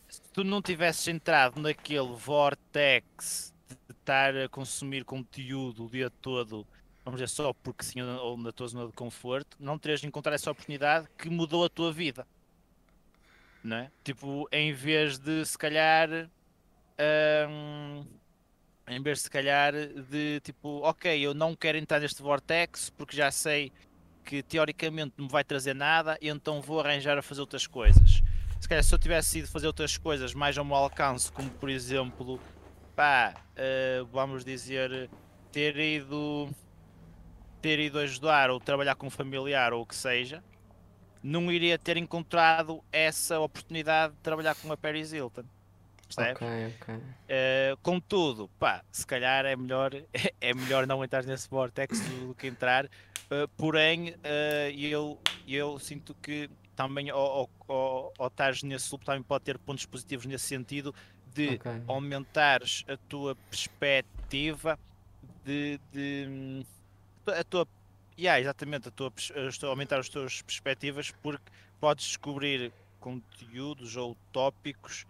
[0.07, 6.65] Se tu não tivesses entrado naquele vortex de estar a consumir conteúdo o dia todo,
[7.03, 10.33] vamos dizer só porque sim ou na tua zona de conforto, não terias de encontrar
[10.33, 12.25] essa oportunidade que mudou a tua vida
[13.67, 13.91] não é?
[14.03, 16.09] Tipo, em vez de se calhar.
[17.49, 18.05] hum,
[18.87, 23.29] em vez se calhar de tipo, ok, eu não quero entrar neste vortex porque já
[23.29, 23.71] sei
[24.23, 28.21] que teoricamente não me vai trazer nada, então vou arranjar a fazer outras coisas.
[28.59, 31.69] Se calhar se eu tivesse ido fazer outras coisas mais ao meu alcance, como por
[31.69, 32.39] exemplo,
[32.95, 35.09] pá, eh, vamos dizer,
[35.51, 36.49] ter ido
[37.61, 40.43] ter ido ajudar ou trabalhar com um familiar ou o que seja,
[41.23, 45.43] não iria ter encontrado essa oportunidade de trabalhar com a Paris Hilton.
[46.07, 46.41] Percebes?
[46.41, 46.47] Ok,
[46.81, 46.95] ok.
[46.95, 49.91] Uh, contudo, pá, se calhar é melhor,
[50.39, 52.85] é melhor não entrar nesse vortex do, que entrar.
[52.85, 59.43] Uh, porém, uh, eu, eu sinto que também ao, ao, estares nesse loop também pode
[59.43, 60.93] ter pontos positivos nesse sentido
[61.25, 61.71] de Ok.
[61.87, 64.79] aumentares a tua perspectiva
[65.43, 66.65] de, de
[67.27, 67.67] a tua
[68.17, 73.95] yeah, exatamente a tua pers- a tua- aumentar as tuas perspectivas porque podes descobrir conteúdos
[73.95, 75.05] ou tópicos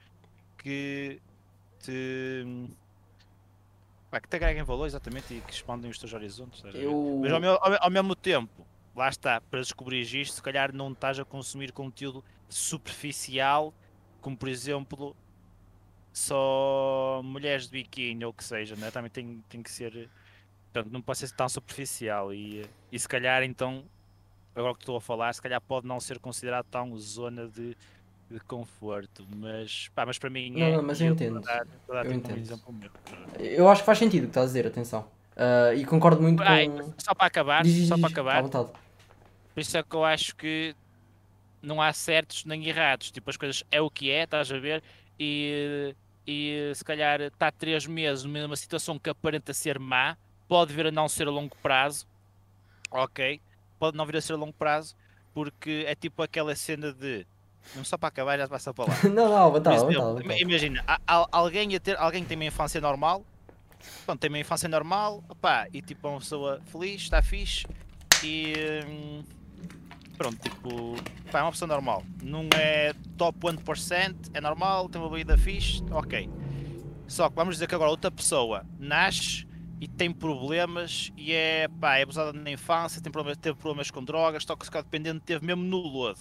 [0.57, 1.21] que
[1.79, 2.43] te
[4.09, 6.63] pá, que te agreguem valor exatamente e que expandem os teus horizontes?
[6.73, 7.19] Eu.
[7.21, 8.65] mas ao, meu- ao, ao mesmo tempo
[8.95, 13.73] lá está, para descobrir isto se calhar não estás a consumir conteúdo superficial
[14.21, 15.15] como por exemplo
[16.11, 18.89] só mulheres de biquíni ou o que seja, né?
[18.89, 20.09] também tem, tem que ser
[20.73, 23.85] portanto não pode ser tão superficial e, e se calhar então
[24.55, 27.77] agora que estou a falar, se calhar pode não ser considerado tão zona de,
[28.29, 30.75] de conforto, mas, pá, mas para mim Não, é.
[30.75, 31.39] não, mas eu entendo.
[31.41, 32.61] dar- dar Eu um entendo.
[32.73, 32.91] meu.
[33.39, 35.07] Eu acho que faz sentido o que estás a dizer, atenção.
[35.35, 36.93] Ah, e concordo muito Ah, com.
[36.97, 38.69] só para acabar, Diz, só para à acabar, vontade.
[39.53, 40.75] por isso é que eu acho que
[41.61, 44.83] não há certos nem errados, tipo as coisas é o que é, estás a ver,
[45.19, 50.87] e, e se calhar está três meses numa situação que aparenta ser má, pode vir
[50.87, 52.05] a não ser a longo prazo,
[52.91, 53.39] ok,
[53.79, 54.95] pode não vir a ser a longo prazo,
[55.33, 57.25] porque é tipo aquela cena de,
[57.75, 58.95] não só para acabar já passa para lá.
[59.03, 60.41] não, não, exemplo, vontade, à ima- vontade.
[60.41, 60.83] imagina,
[61.31, 63.23] alguém, a ter, alguém que tem uma infância normal,
[64.05, 67.65] pronto, tem uma infância normal, opá, e tipo é uma pessoa feliz, está fixe,
[68.23, 68.53] e,
[68.87, 69.23] hum,
[70.17, 70.95] pronto, tipo,
[71.31, 72.03] pá, é uma pessoa normal.
[72.23, 76.29] Não é top 1%, é normal, tem uma vida fixe, ok.
[77.07, 79.47] Só que vamos dizer que agora outra pessoa nasce
[79.79, 84.03] e tem problemas e é, pá, é abusada na infância, tem problemas, teve problemas com
[84.03, 86.19] drogas, tóxico dependente, teve mesmo no lodo.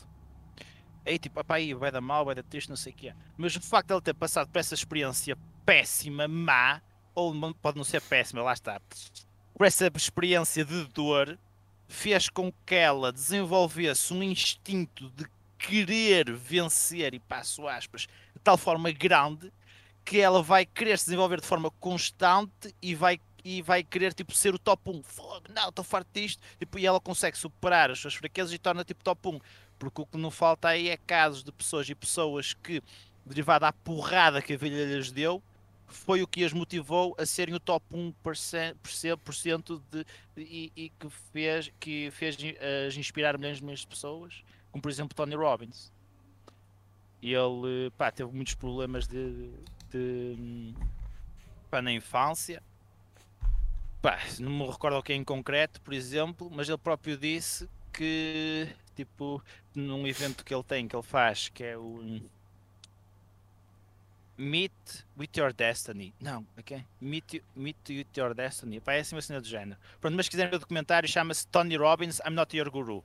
[1.06, 3.14] Aí tipo, pá, aí vai dar mal, vai dar triste, não sei o que é.
[3.36, 6.82] Mas o facto de ele ter passado por essa experiência péssima, má,
[7.14, 8.80] ou pode não ser péssima, lá está,
[9.54, 11.38] por essa experiência de dor,
[11.88, 15.24] fez com que ela desenvolvesse um instinto de
[15.58, 19.52] querer vencer, e passo aspas, de tal forma grande
[20.04, 24.34] que ela vai querer se desenvolver de forma constante e vai e vai querer tipo,
[24.34, 25.04] ser o top 1.
[25.04, 26.42] Fogo, não, estou farto disto.
[26.58, 29.38] Tipo, e ela consegue superar as suas fraquezas e torna tipo top 1.
[29.78, 32.82] Porque o que não falta aí é casos de pessoas e pessoas que,
[33.24, 35.42] derivado à porrada que a vida lhes deu,
[35.86, 41.72] foi o que as motivou a serem o top 1% de, e, e que fez,
[41.78, 42.36] que fez
[42.88, 45.92] as inspirar milhões de milhões de pessoas, como por exemplo Tony Robbins.
[47.22, 49.50] E ele pá, teve muitos problemas de,
[49.90, 50.74] de
[51.70, 52.62] pá, na infância
[54.06, 57.68] Pá, não me recordo o que é em concreto, por exemplo, mas ele próprio disse
[57.92, 59.42] que, tipo,
[59.76, 62.20] num evento que ele tem, que ele faz, que é o
[64.38, 64.72] Meet
[65.18, 66.12] with Your Destiny.
[66.20, 66.84] Não, ok?
[67.00, 68.80] Meet, meet with Your Destiny.
[68.80, 69.78] Pá, é assim uma cena do género.
[70.00, 73.04] Pronto, mas se quiserem ver o documentário, chama-se Tony Robbins, I'm Not Your Guru.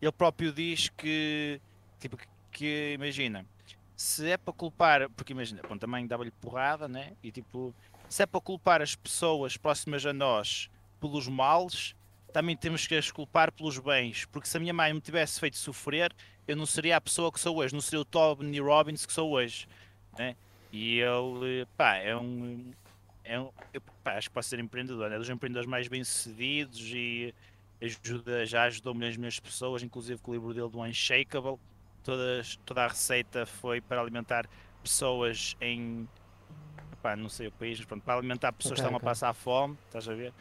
[0.00, 1.60] Ele próprio diz que,
[1.98, 2.16] tipo,
[2.50, 3.44] que imagina,
[3.94, 7.12] se é para culpar, porque imagina, bom, também dava-lhe porrada, né?
[7.22, 7.74] E tipo,
[8.08, 11.94] se é para culpar as pessoas próximas a nós pelos males,
[12.32, 14.24] também temos que as culpar pelos bens.
[14.26, 16.12] Porque se a minha mãe me tivesse feito sofrer,
[16.46, 19.30] eu não seria a pessoa que sou hoje, não seria o Tony Robbins que sou
[19.30, 19.66] hoje.
[20.18, 20.36] Né?
[20.72, 22.72] E ele, pá, é um.
[23.24, 27.34] É um eu, pá, acho que pode ser empreendedor, é dos empreendedores mais bem-sucedidos e
[27.80, 31.58] ajuda, já ajudou milhões de milhões de pessoas, inclusive com o livro dele do Unshakable.
[32.02, 34.48] Todas, toda a receita foi para alimentar
[34.82, 36.08] pessoas em
[37.02, 39.08] pá, não sei o país, mas pronto, para alimentar pessoas okay, que estão okay.
[39.08, 40.32] a passar fome, estás a ver?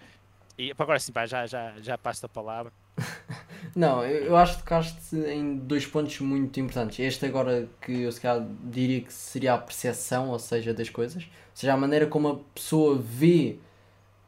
[0.59, 2.73] E agora sim, pá, já, já, já passo a palavra.
[3.73, 6.99] não, eu, acho que tocaste em dois pontos muito importantes.
[6.99, 11.23] Este agora que eu se calhar diria que seria a percepção, ou seja, das coisas,
[11.23, 13.57] ou seja, a maneira como a pessoa vê,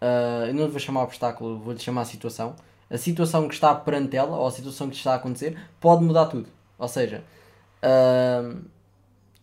[0.02, 2.56] uh, eu não vou chamar obstáculo, vou-lhe chamar a situação.
[2.90, 6.28] A situação que está perante ela, ou a situação que está a acontecer, pode mudar
[6.28, 6.48] tudo.
[6.78, 7.26] Ou seja,
[7.84, 8.58] uh,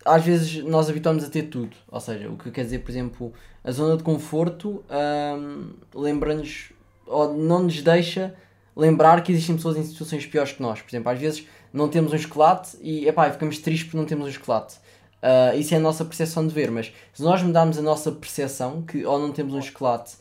[0.07, 1.77] às vezes nós habituamos a ter tudo.
[1.89, 6.73] Ou seja, o que quer dizer, por exemplo, a zona de conforto um, lembra-nos
[7.09, 8.35] ou não nos deixa
[8.77, 10.81] lembrar que existem pessoas em situações piores que nós.
[10.81, 14.29] Por exemplo, às vezes não temos um chocolate e epá, ficamos tristes porque não temos
[14.29, 14.77] um chocolate.
[15.21, 18.83] Uh, isso é a nossa percepção de ver, mas se nós mudarmos a nossa percepção
[18.83, 20.15] que ou não temos um chocolate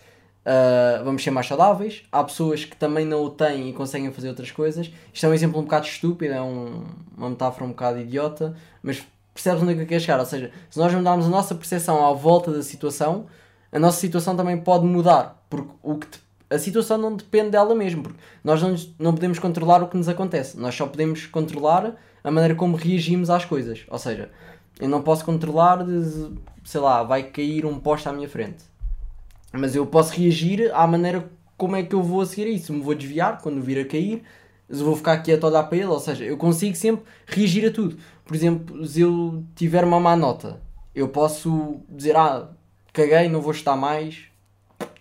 [0.47, 4.30] uh, vamos ser mais saudáveis, há pessoas que também não o têm e conseguem fazer
[4.30, 4.91] outras coisas.
[5.13, 9.06] Isto é um exemplo um bocado estúpido, é um, uma metáfora um bocado idiota, mas
[9.34, 10.19] percebes onde é que eu quero chegar?
[10.19, 13.28] Ou seja, se nós mudarmos a nossa percepção à volta da situação,
[13.71, 15.43] a nossa situação também pode mudar.
[15.50, 16.08] Porque o que
[16.50, 18.04] a situação não depende dela mesmo.
[18.04, 20.58] Porque nós não, não podemos controlar o que nos acontece.
[20.60, 23.86] Nós só podemos controlar a maneira como reagimos às coisas.
[23.90, 24.30] Ou seja,
[24.80, 25.80] eu não posso controlar,
[26.64, 28.64] sei lá, vai cair um poste à minha frente.
[29.52, 32.74] Mas eu posso reagir à maneira como é que eu vou a seguir isso.
[32.74, 34.24] Me vou desviar quando vir a cair,
[34.70, 35.88] vou ficar quieto a olhar para ele.
[35.88, 40.16] Ou seja, eu consigo sempre reagir a tudo por exemplo, se eu tiver uma má
[40.16, 40.62] nota,
[40.94, 42.50] eu posso dizer, ah,
[42.92, 44.26] caguei, não vou estar mais,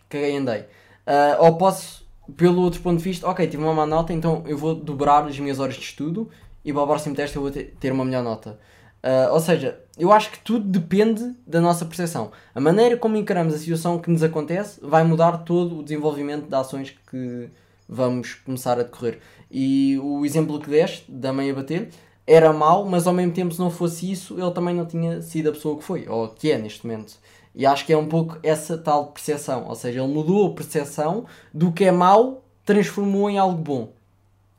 [0.09, 0.65] caguei, andei.
[1.07, 2.05] Uh, ou posso,
[2.37, 5.39] pelo outro ponto de vista, ok, tive uma má nota, então eu vou dobrar as
[5.39, 6.29] minhas horas de estudo
[6.65, 8.59] e para o próximo teste eu vou ter uma melhor nota.
[9.05, 12.33] Uh, ou seja, eu acho que tudo depende da nossa percepção.
[12.53, 16.55] A maneira como encaramos a situação que nos acontece vai mudar todo o desenvolvimento de
[16.57, 17.49] ações que
[17.89, 19.21] vamos começar a decorrer.
[19.49, 21.91] E o exemplo que deste, da mãe a bater,
[22.27, 25.51] era mau, mas ao mesmo tempo, se não fosse isso, ele também não tinha sido
[25.51, 27.15] a pessoa que foi, ou que é neste momento.
[27.57, 31.25] E acho que é um pouco essa tal percepção, ou seja, ele mudou a percepção
[31.55, 33.93] do que é mau, transformou em algo bom.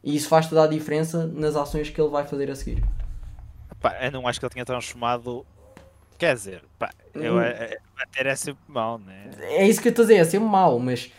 [0.04, 2.84] E isso faz toda a diferença nas ações que ele vai fazer a seguir.
[3.80, 5.46] Pá, eu não acho que ele tinha transformado.
[6.18, 7.42] Quer dizer, pá, eu, hum.
[7.96, 9.30] bater é sempre mau, né?
[9.42, 11.12] É isso que eu estou a dizer, é sempre mau, mas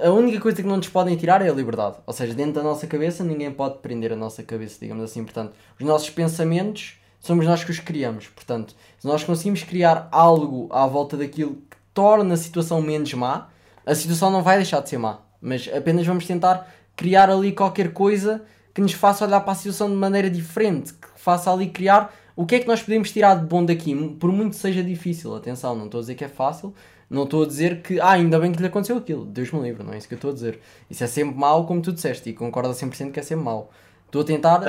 [0.00, 1.96] a única coisa que não nos podem tirar é a liberdade.
[2.06, 5.24] Ou seja, dentro da nossa cabeça ninguém pode prender a nossa cabeça, digamos assim.
[5.24, 8.26] Portanto, os nossos pensamentos somos nós que os criamos.
[8.26, 13.48] Portanto, se nós conseguimos criar algo à volta daquilo que torna a situação menos má,
[13.84, 15.20] a situação não vai deixar de ser má.
[15.40, 18.42] Mas apenas vamos tentar criar ali qualquer coisa
[18.74, 22.46] que nos faça olhar para a situação de maneira diferente, que faça ali criar o
[22.46, 25.34] que é que nós podemos tirar de bom daqui, por muito seja difícil.
[25.34, 26.74] Atenção, não estou a dizer que é fácil,
[27.10, 29.24] Não estou a dizer que, ah, ainda bem que lhe aconteceu aquilo.
[29.24, 30.60] Deus me livre, não é isso que eu estou a dizer.
[30.90, 33.70] Isso é sempre mau, como tu disseste, e concordo a 100% que é sempre mau.
[34.06, 34.60] Estou a tentar.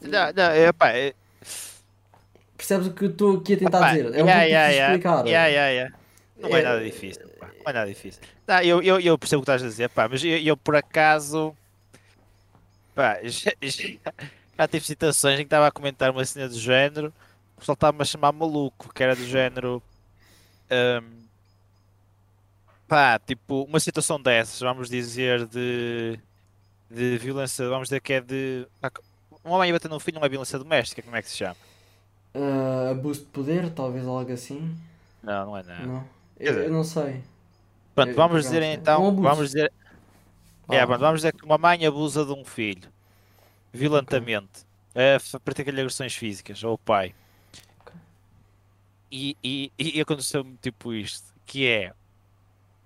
[0.00, 1.14] Não, não, é, pá, é...
[2.62, 4.14] Percebes o que eu estou aqui a tentar Pá, dizer?
[4.14, 5.26] É um yeah, yeah, explicar.
[5.26, 5.96] yeah, yeah, yeah.
[6.38, 7.28] Não é, É- nada difícil.
[7.40, 8.22] pá, Não é nada difícil.
[8.46, 10.76] Não, eu, eu, eu percebo o que estás a dizer, pá, mas eu, eu, por
[10.76, 11.56] acaso.
[12.94, 14.12] Pá, já, já,
[14.56, 17.12] já tive situações em que estava a comentar uma cena do género,
[17.56, 19.82] o pessoal estava-me a chamar maluco, que era do género.
[20.70, 21.22] hum,
[22.86, 26.16] pá, tipo, uma situação dessas, vamos dizer, de.
[26.88, 28.68] de violência, vamos dizer que é de.
[28.80, 28.88] pá,
[29.44, 31.56] Um homem bater num filho não é violência doméstica, como é que se chama?
[32.34, 34.74] Ah, abuso de poder, talvez algo assim.
[35.22, 35.92] Não, não é nada.
[35.92, 36.04] Não.
[36.38, 37.22] Eu, eu não sei.
[37.94, 39.72] Pronto, vamos eu dizer então, Um vamos dizer,
[40.70, 42.92] é, Ah, pronto, vamos dizer que uma mãe abusa de um filho
[43.72, 47.14] violentamente, é, f- pratica-lhe agressões físicas, ou o pai.
[47.80, 47.92] Ok.
[49.10, 51.92] E, e, e aconteceu-me tipo isto, que é,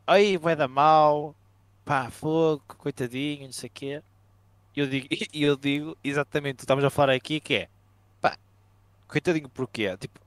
[0.07, 1.37] aí vai dar mal,
[1.85, 4.03] pá, fogo, coitadinho, não sei o quê.
[4.77, 7.71] E eu digo, eu digo exatamente o que estamos a falar aqui, que é,
[9.09, 9.97] coitadinho porquê?
[9.97, 10.21] Tipo,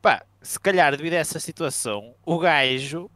[0.00, 3.10] pá, se calhar devido a essa situação, o gajo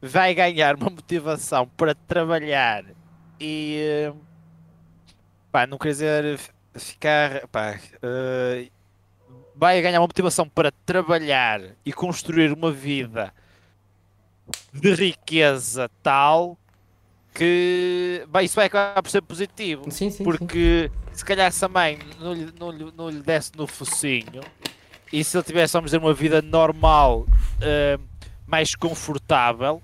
[0.00, 2.84] vai ganhar uma motivação para trabalhar
[3.40, 4.12] e eh,
[5.50, 6.40] pá, não quer dizer
[6.74, 8.68] ficar pá, eh,
[9.54, 13.32] vai ganhar uma motivação para trabalhar e construir uma vida
[14.72, 16.58] de riqueza tal
[17.34, 20.24] que bem, isso vai acabar por ser positivo Sim, sim, sim.
[21.16, 24.42] Se calhar se a mãe não lhe, não lhe, não lhe desse no focinho
[25.12, 27.26] e se ele tivesse, vamos dizer, uma vida normal,
[27.60, 27.98] eh,
[28.46, 29.80] mais confortável,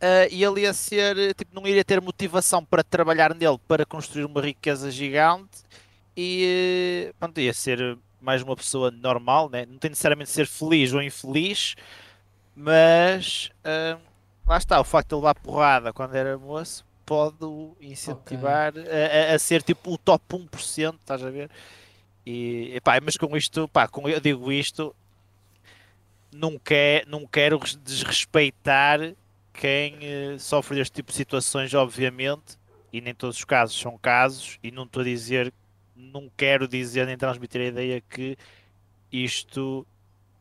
[0.00, 4.24] eh, e ele ia ser, tipo, não iria ter motivação para trabalhar nele para construir
[4.24, 5.58] uma riqueza gigante
[6.16, 9.66] e eh, pronto, ia ser mais uma pessoa normal, né?
[9.66, 11.74] não tem necessariamente de ser feliz ou infeliz,
[12.56, 13.98] mas eh,
[14.46, 17.38] lá está, o facto de ele levar porrada quando era moço pode
[17.80, 21.50] incentivar a, a- a ser tipo o top 1%, estás a ver?
[22.26, 24.94] E, mas com isto, pá, com, eu digo isto,
[26.32, 29.00] não, quer, não quero res- desrespeitar
[29.52, 32.58] quem eh, sofre deste tipo de situações, obviamente,
[32.92, 35.52] e nem todos os casos são casos, e não estou a dizer,
[35.96, 38.36] não quero dizer nem transmitir a ideia que
[39.12, 39.86] isto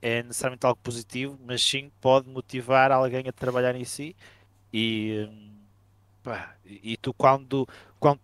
[0.02, 4.16] é necessariamente algo positivo, mas sim pode motivar alguém a trabalhar em si
[4.74, 5.57] e, hum,
[6.30, 7.68] pá, e e tu quando,
[8.00, 8.20] quando,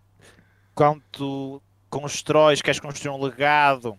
[0.76, 3.98] quando tu constróis, queres construir um legado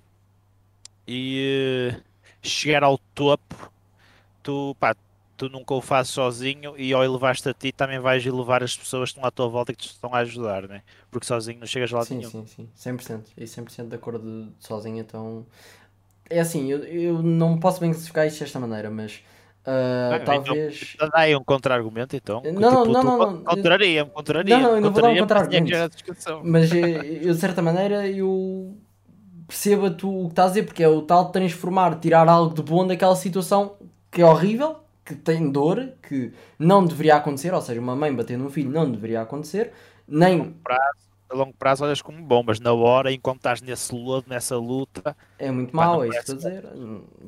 [1.06, 2.02] e eh,
[2.42, 3.72] chegar ao topo,
[4.42, 4.96] tu, pá,
[5.36, 9.10] tu nunca o fazes sozinho e ao elevar-te a ti também vais elevar as pessoas
[9.10, 10.82] que estão à tua volta e que te estão a ajudar, né?
[11.10, 12.30] Porque sozinho não chegas lado Sim, nenhum.
[12.30, 12.68] sim, sim.
[12.76, 13.32] 100%.
[13.36, 15.46] E 100% de acordo sozinho, então.
[16.30, 19.22] É assim, eu, eu não posso bem classificar isto desta maneira, mas.
[19.66, 20.96] Ah, Ah, então, talvez.
[20.98, 22.42] Dá aí um contra-argumento então.
[22.44, 23.44] Não, tipo, não, não, não.
[23.44, 24.62] Contraria-me, contraria-me.
[24.62, 25.90] Não, não, não vou dar um que contra-argumento.
[26.44, 28.76] Mas eh, eu, de certa maneira, eu
[29.46, 32.54] percebo tu, o que estás a dizer, porque é o tal de transformar, tirar algo
[32.54, 33.76] de bom daquela situação
[34.10, 38.38] que é horrível, que tem dor, que não deveria acontecer, ou seja, uma mãe bater
[38.38, 39.72] num filho não deveria acontecer,
[40.06, 40.54] nem
[41.34, 45.16] A longo prazo olhas como bom, mas na hora, enquanto estás nesse lodo, nessa luta,
[45.36, 46.64] é muito não é isso que estou a dizer.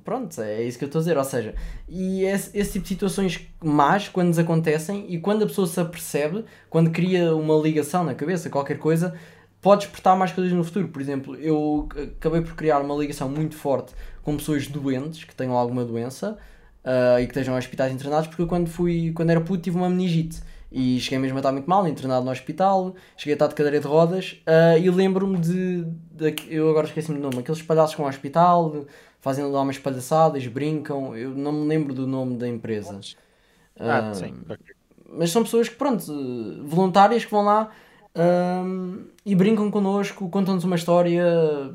[0.05, 1.55] Pronto, é isso que eu estou a dizer, ou seja,
[1.89, 5.81] e esse, esse tipo de situações más, quando nos acontecem, e quando a pessoa se
[5.81, 9.13] apercebe, quando cria uma ligação na cabeça, qualquer coisa,
[9.61, 10.87] pode despertar mais coisas no futuro.
[10.87, 13.93] Por exemplo, eu acabei por criar uma ligação muito forte
[14.23, 16.39] com pessoas doentes, que tenham alguma doença,
[16.85, 19.77] ah, e que estejam em hospitais internados, porque eu quando fui, quando era puto tive
[19.77, 20.41] uma meningite.
[20.71, 23.81] E cheguei mesmo a estar muito mal, internado no hospital, cheguei a estar de cadeira
[23.81, 28.03] de rodas, ah, e lembro-me de, de- Eu agora esqueci-me do nome, aqueles palhaços com
[28.05, 28.85] o hospital,
[29.21, 33.05] fazem lá umas palhaçadas, brincam, eu não me lembro do nome da empresa.
[33.87, 34.35] ah, Ah, sim,
[35.11, 36.05] mas são pessoas que, pronto,
[36.67, 37.71] voluntárias que vão lá
[38.15, 41.25] ahm, e brincam connosco, contam-nos uma história,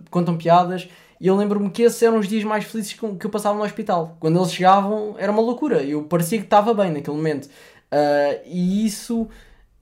[0.10, 0.90] contam piadas.
[1.20, 3.56] E eu lembro-me que esses eram os dias mais felizes que eu que eu passava
[3.58, 4.18] no hospital.
[4.20, 5.84] Quando eles chegavam, era uma loucura.
[5.84, 7.48] Eu parecia que estava bem naquele momento.
[7.92, 9.28] Ah, e isso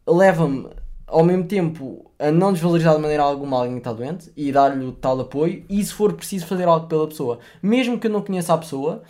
[0.08, 0.68] leva-me,
[1.08, 4.92] ao mesmo tempo, a não desvalorizar de maneira alguma alguém que está doente e dar-lhe
[4.94, 5.64] tal apoio.
[5.70, 9.04] E se for preciso fazer algo pela pessoa, mesmo que eu não conheça a pessoa,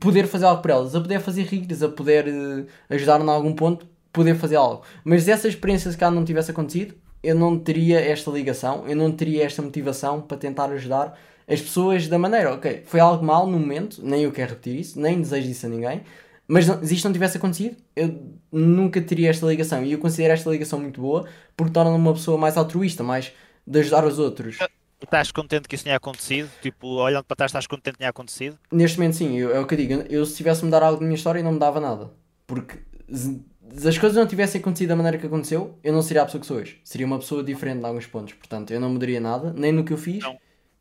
[0.00, 3.52] poder fazer algo por elas, a poder fazer rir, a poder eh, ajudar em algum
[3.54, 4.82] ponto, poder fazer algo.
[5.04, 8.96] Mas se essa experiência se calhar não tivesse acontecido, eu não teria esta ligação, eu
[8.96, 11.18] não teria esta motivação para tentar ajudar
[11.48, 15.00] as pessoas da maneira, ok, foi algo mal no momento, nem eu quero repetir isso,
[15.00, 16.02] nem desejo isso a ninguém,
[16.48, 19.84] mas não, se isto não tivesse acontecido, eu nunca teria esta ligação.
[19.84, 21.26] E eu considero esta ligação muito boa
[21.56, 23.32] porque torna-me uma pessoa mais altruísta, mais
[23.66, 24.58] de ajudar os outros.
[25.02, 26.48] estás contente que isso tenha acontecido?
[26.62, 28.58] Tipo, olhando para trás, estás contente que tenha acontecido?
[28.70, 29.92] Neste momento, sim, eu, é o que eu digo.
[30.08, 32.10] Eu, se tivesse me dar algo da minha história, não me dava nada.
[32.46, 32.78] Porque
[33.12, 33.40] se
[33.74, 36.40] se as coisas não tivessem acontecido da maneira que aconteceu, eu não seria a pessoa
[36.40, 36.80] que sou hoje.
[36.84, 38.34] Seria uma pessoa diferente em alguns pontos.
[38.34, 40.36] Portanto, eu não mudaria nada, nem no que eu fiz, Não.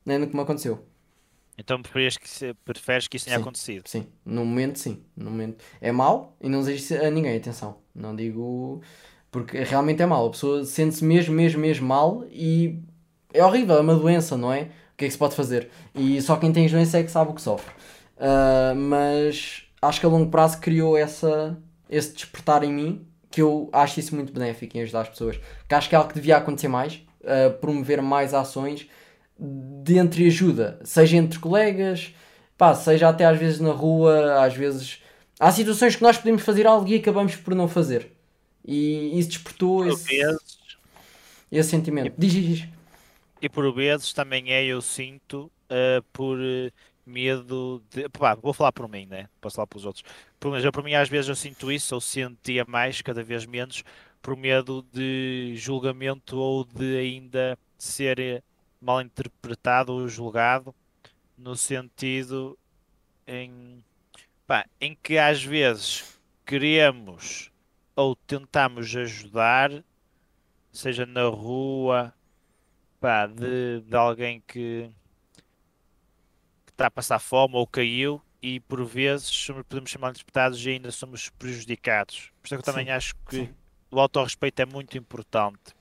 [0.05, 0.85] nem no que me aconteceu.
[1.57, 3.41] Então preferias que, se- preferes que isso tenha Sim.
[3.43, 3.87] acontecido?
[3.87, 5.01] Sim, no momento sim.
[5.15, 5.63] No momento.
[5.79, 7.77] É mau e não desejo isso a ninguém, atenção.
[7.93, 8.81] Não digo.
[9.31, 10.27] Porque realmente é mau.
[10.27, 12.79] A pessoa sente-se mesmo, mesmo, mesmo mal e
[13.33, 14.63] é horrível, é uma doença, não é?
[14.93, 15.69] O que é que se pode fazer?
[15.93, 17.73] E só quem tem doença é que sabe o que sofre.
[18.17, 21.57] Ah, mas acho que a longo prazo criou essa,
[21.89, 25.37] esse despertar em mim que eu acho isso muito benéfico em ajudar as pessoas.
[25.67, 28.87] Que acho que é algo que devia acontecer mais, ah, promover mais ações
[29.39, 32.13] de entre ajuda, seja entre colegas,
[32.57, 35.01] pá, seja até às vezes na rua, às vezes
[35.39, 38.11] há situações que nós podemos fazer algo e acabamos por não fazer.
[38.63, 40.57] E isso despertou esse, vezes,
[41.51, 42.13] esse sentimento.
[42.17, 42.69] Diz, diz, diz.
[43.41, 46.71] e por vezes também é, eu sinto, eh, por eh,
[47.05, 48.09] medo de.
[48.09, 49.27] Pá, vou falar por mim, né?
[49.39, 50.03] Posso falar pelos outros.
[50.39, 53.45] Por, mas eu, por mim, às vezes eu sinto isso, ou sentia mais, cada vez
[53.45, 53.83] menos,
[54.21, 58.41] por medo de julgamento ou de ainda ser eh,
[58.81, 60.73] mal interpretado ou julgado,
[61.37, 62.57] no sentido
[63.27, 63.83] em,
[64.45, 67.51] pá, em que às vezes queremos
[67.95, 69.71] ou tentamos ajudar,
[70.71, 72.13] seja na rua,
[72.99, 74.91] pá, de, de alguém que
[76.67, 80.91] está a passar fome ou caiu e por vezes podemos ser mal interpretados e ainda
[80.91, 82.31] somos prejudicados.
[82.41, 83.55] Por isso é que eu também Sim, acho que sim.
[83.89, 85.73] o autorrespeito é muito importante.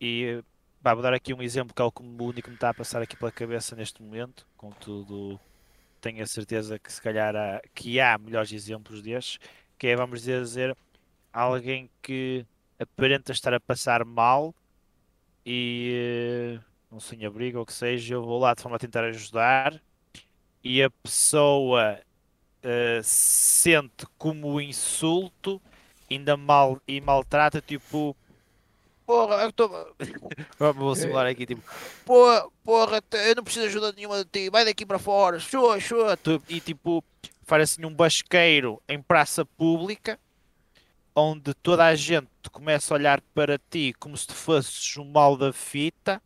[0.00, 0.42] E
[0.82, 1.92] vou dar aqui um exemplo que é o
[2.24, 5.40] único que me está a passar aqui pela cabeça neste momento, contudo
[6.00, 9.38] tenho a certeza que se calhar há, que há melhores exemplos destes,
[9.78, 10.76] que é, vamos dizer,
[11.32, 12.46] alguém que
[12.78, 14.54] aparenta estar a passar mal
[15.44, 16.60] e eh,
[16.92, 19.80] um sem-abrigo ou o que seja, eu vou lá de forma a tentar ajudar
[20.62, 22.00] e a pessoa
[22.62, 25.60] eh, sente como insulto,
[26.10, 28.16] ainda mal e maltrata, tipo,
[29.06, 29.70] porra, eu estou.
[30.74, 31.62] Vou simular aqui, tipo,
[32.04, 35.78] porra, porra, eu não preciso de ajuda nenhuma de ti, vai daqui para fora, chua,
[35.78, 37.02] chua, e tipo,
[37.42, 40.18] faz assim um basqueiro em praça pública.
[41.18, 45.34] Onde toda a gente começa a olhar para ti como se tu fosses um mal
[45.34, 46.20] da fita,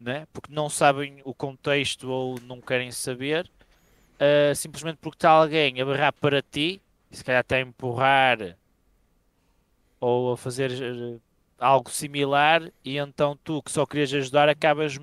[0.00, 0.26] né?
[0.32, 3.46] porque não sabem o contexto ou não querem saber,
[4.18, 8.56] ah, simplesmente porque está alguém a berrar para ti, e se calhar até a empurrar
[10.00, 10.70] ou a fazer
[11.64, 14.98] algo similar, e então tu que só querias ajudar acabas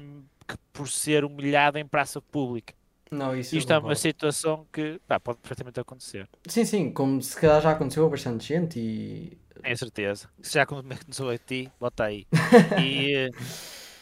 [0.74, 2.74] por ser humilhado em praça pública.
[3.12, 7.36] Não, isso Isto é uma situação que pá, pode perfeitamente acontecer, Sim, sim, como se
[7.40, 9.38] calhar já aconteceu a bastante gente e.
[9.62, 10.30] tenho certeza.
[10.42, 12.26] Se já começou a ti, bota aí.
[12.82, 13.30] E,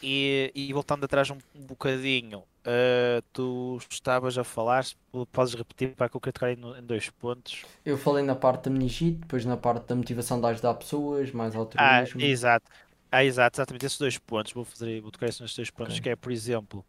[0.02, 4.84] e, e voltando atrás um, um bocadinho, ah, tu estavas a falar,
[5.32, 7.66] podes repetir para que eu aí no- em dois pontos.
[7.84, 11.54] Eu falei na parte da meningite, depois na parte da motivação de ajudar pessoas, mais
[11.76, 12.32] Ah, altruísmo.
[12.32, 12.70] exato.
[13.10, 14.52] Ah, exato, exatamente esses dois pontos.
[14.52, 16.00] Vou fazer, vou tocar isso nesses dois pontos, Ok.
[16.00, 16.84] que é, por exemplo,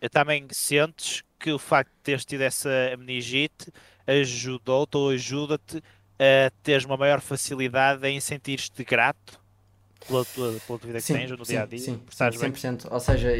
[0.00, 3.72] eu também sentes que o facto de teres tido essa meningite
[4.06, 5.78] ajudou-te ou ajuda-te
[6.18, 9.40] a teres uma maior facilidade em sentir-te grato
[10.06, 11.92] pela tua, pela tua vida que Sim, tens no sim, dia a dia.
[11.92, 12.52] sim, sim, bem?
[12.52, 12.88] 100%.
[12.90, 13.30] Ou seja,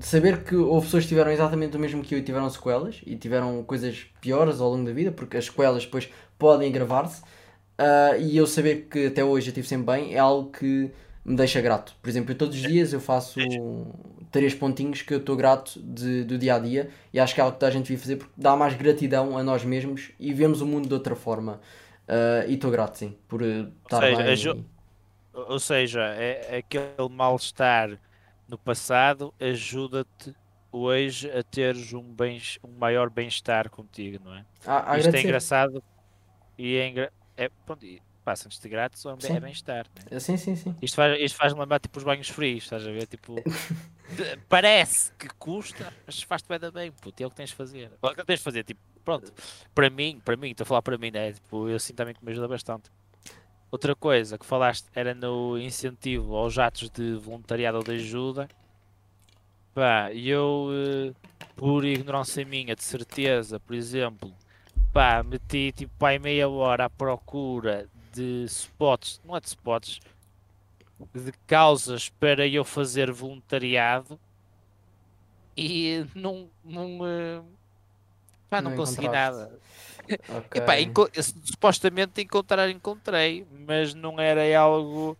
[0.00, 3.16] saber que houve pessoas que tiveram exatamente o mesmo que eu e tiveram sequelas e
[3.16, 6.08] tiveram coisas piores ao longo da vida, porque as sequelas depois
[6.38, 7.22] podem agravar-se,
[7.78, 10.90] ah, e eu saber que até hoje eu estive sempre bem é algo que
[11.24, 11.94] me deixa grato.
[12.02, 13.86] Por exemplo, eu todos os dias eu faço
[14.30, 17.44] três pontinhos que eu estou grato de- do dia a dia e acho que é
[17.44, 20.60] algo que a gente devia fazer porque dá mais gratidão a nós mesmos e vemos
[20.60, 21.60] o mundo de outra forma.
[22.08, 24.64] Ah, e estou grato, sim, por eh, estar seja, bem.
[25.34, 28.00] Ou ou seja, é, aquele mal-estar
[28.48, 30.34] no passado ajuda-te
[30.72, 34.46] hoje a teres um, bem, um maior bem-estar contigo, não é?
[34.66, 35.82] a- a Isto é engraçado
[36.58, 37.12] e é, engra...
[37.36, 39.40] é pronto, e pá, sentes-te grato, só é Sim.
[39.40, 39.86] bem-estar.
[39.94, 40.20] né?
[40.20, 40.74] Sim, sim, sim.
[40.82, 43.06] Isto faz, isto faz-me lembrar tipo os banhos frios, estás a ver?
[43.06, 43.44] Tipo,
[44.08, 47.56] de- parece que custa, mas faz-te bem da bem, puto, é o que tens de
[47.56, 47.92] fazer.
[48.02, 49.32] É o que tens de fazer, tipo, pronto,
[49.74, 51.32] para mim, para mim, estou a falar para mim, né?
[51.32, 52.90] Tipo, eu sinto também que me ajuda bastante.
[53.74, 58.48] Outra coisa que falaste era no incentivo aos atos de voluntariado ou de ajuda.
[59.74, 61.12] Pá, eu, eh,
[61.56, 64.32] por ignorância minha, de certeza, por exemplo,
[64.92, 69.98] pá, meti tipo pá, meia hora à procura de spots, não é de spots,
[71.12, 74.20] de causas para eu fazer voluntariado
[75.56, 77.42] e não, não, eh,
[78.48, 79.58] pá, não, Não consegui nada.
[80.28, 80.60] Ok.
[80.60, 81.10] Epá, enco-
[81.44, 85.16] supostamente encontrar encontrei, mas não era algo.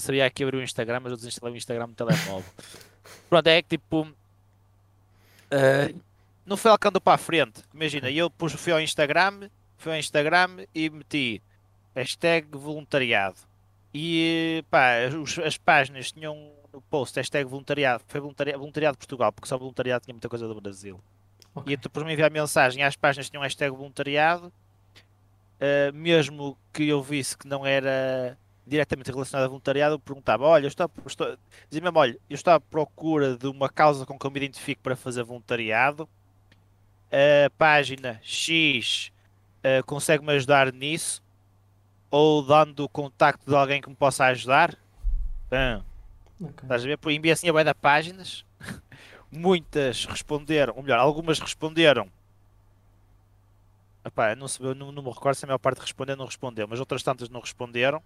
[0.00, 2.44] Seria aqui abrir o Instagram, mas eu desinstalei o Instagram no telemóvel.
[3.28, 4.02] Pronto, é que tipo.
[5.52, 5.98] Uh,
[6.46, 7.62] não foi alcançando para a frente.
[7.72, 11.42] Imagina, eu pus, fui ao Instagram, fui ao Instagram e meti
[11.94, 13.36] hashtag voluntariado.
[13.92, 19.48] E pá, os, as páginas tinham no post hashtag voluntariado, foi voluntariado, voluntariado Portugal, porque
[19.48, 21.00] só voluntariado tinha muita coisa do Brasil.
[21.54, 21.74] Okay.
[21.74, 27.02] E depois me enviar mensagem às páginas que tinham hashtag voluntariado, uh, mesmo que eu
[27.02, 31.36] visse que não era diretamente relacionado a voluntariado, eu perguntava: Olha, eu estou, estou
[31.68, 34.80] dizia mesmo, olha, eu estou à procura de uma causa com que eu me identifico
[34.82, 36.08] para fazer voluntariado.
[37.12, 39.10] A página X
[39.64, 41.22] uh, consegue-me ajudar nisso?
[42.08, 44.76] Ou dando o contacto de alguém que me possa ajudar?
[45.52, 45.82] Hum.
[46.40, 46.62] Okay.
[46.62, 46.96] Estás a ver?
[46.98, 48.44] Por envia assim a da páginas.
[49.30, 52.10] Muitas responderam, ou melhor, algumas responderam.
[54.04, 56.80] Epá, não, se, não, não me recordo se a maior parte respondeu não respondeu, mas
[56.80, 58.02] outras tantas não responderam.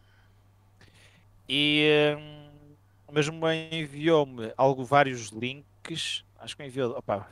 [1.49, 2.45] E hum,
[3.13, 6.25] mesmo enviou-me algo, vários links.
[6.39, 6.99] Acho que enviou.
[6.99, 7.29] Opa,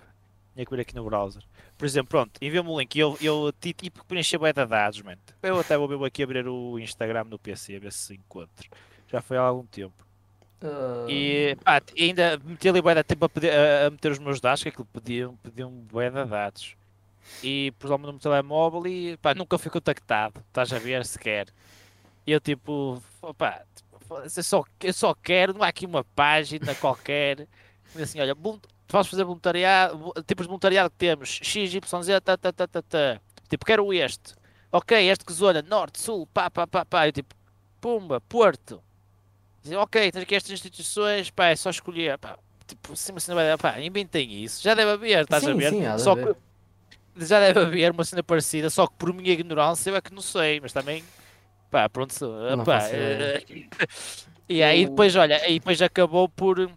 [0.54, 1.42] tinha que ver aqui no browser.
[1.76, 5.16] Por exemplo, pronto, enviou-me um link e eu, eu tipo preenchi a de dados, man.
[5.42, 8.70] Eu até vou aqui abrir o Instagram no PC a ver se encontro.
[9.08, 10.06] Já foi há algum tempo.
[10.62, 11.10] Uh...
[11.10, 14.40] E pá, ainda meti ali bué de tempo a, pedir, a, a, meter os meus
[14.40, 16.76] dados, que aquilo pediam, pediam bué de dados.
[17.42, 21.48] E pus lá o meu telemóvel e pá, nunca fui contactado, estás a ver sequer.
[22.26, 23.02] E eu tipo,
[23.36, 23.62] pá,
[24.10, 27.46] eu só, eu só quero, não há aqui uma página qualquer,
[28.00, 28.36] assim, olha,
[28.86, 32.82] posso fazer voluntariado, tipos de voluntariado que temos, X, Y, Z, tá, tá, tá, tá,
[32.82, 33.20] tá.
[33.48, 34.34] Tipo, quero este.
[34.70, 37.08] Ok, este que zona, norte, sul, pá, pá, pá, pá.
[37.08, 37.34] Eu tipo,
[37.80, 38.82] pumba, Porto.
[39.62, 42.18] Dizem, ok, tens aqui estas instituições, pá, é só escolher.
[42.18, 42.36] Pá,
[42.66, 44.62] tipo, sim, assim, vai, pá, inventem isso.
[44.62, 45.70] Já deve haver, estás sim, a ver?
[45.70, 46.34] Sim, só que,
[47.16, 50.22] já deve haver uma cena parecida, só que por minha ignorância eu é que não
[50.22, 51.04] sei, mas também,
[51.70, 52.14] pá, pronto,
[52.64, 53.42] pá, é,
[54.48, 56.70] e aí depois, olha, aí depois acabou por,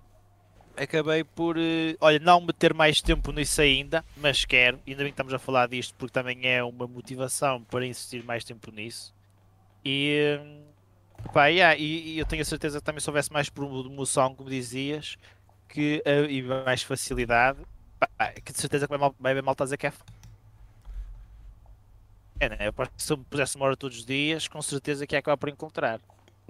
[0.76, 5.14] acabei por, eh, olha, não meter mais tempo nisso ainda, mas quero, ainda bem que
[5.14, 9.14] estamos a falar disto, porque também é uma motivação para insistir mais tempo nisso,
[9.84, 10.38] e
[11.34, 14.50] Pá, yeah, e, e, eu tenho a certeza que também se houvesse mais promoção, como
[14.50, 15.18] dizias,
[15.68, 17.60] que, uh, e mais facilidade,
[18.00, 19.94] pá, que de certeza que vai, mal, vai haver malta a dizer que é
[22.40, 22.58] é, né?
[22.68, 25.38] Eu, se eu me pusesse uma hora todos os dias, com certeza que é acabar
[25.38, 26.00] por encontrar.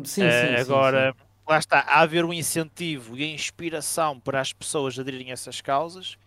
[0.03, 1.25] Sim, uh, sim, agora, sim, sim.
[1.47, 5.61] lá está, a haver um incentivo e a inspiração para as pessoas aderirem a essas
[5.61, 6.17] causas,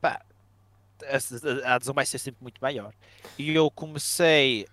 [0.00, 0.20] pá,
[1.04, 2.92] a, a adesão vai ser sempre muito maior.
[3.38, 4.66] E eu comecei.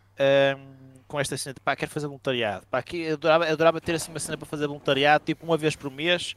[0.58, 2.66] Um, com esta cena de pá, quero fazer voluntariado.
[2.68, 5.58] Pá, aqui eu adorava, eu adorava ter assim uma cena para fazer voluntariado, tipo uma
[5.58, 6.34] vez por mês,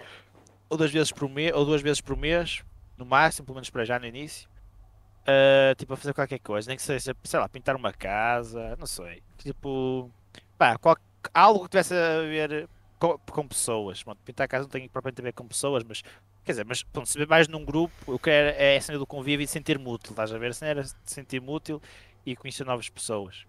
[0.69, 2.62] ou duas vezes por mês, ou duas vezes por mês,
[2.97, 4.49] no máximo, pelo menos para já no início.
[5.23, 8.87] Uh, tipo, a fazer qualquer coisa, nem que seja, sei lá, pintar uma casa, não
[8.87, 9.23] sei.
[9.37, 10.11] Tipo,
[10.57, 10.97] pá, qual,
[11.35, 14.03] algo que tivesse a ver com, com pessoas.
[14.03, 16.03] Bom, pintar a casa não tem propriamente a ver com pessoas, mas
[16.45, 19.43] quer dizer, mas pronto, se mais num grupo, o que é a cena do convívio
[19.45, 20.51] e de sentir-me útil, estás a ver?
[20.51, 21.81] A cena era sentir-me útil
[22.25, 23.47] e conhecer novas pessoas.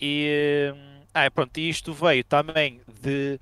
[0.00, 0.72] E
[1.16, 3.38] ah, pronto, isto veio também de,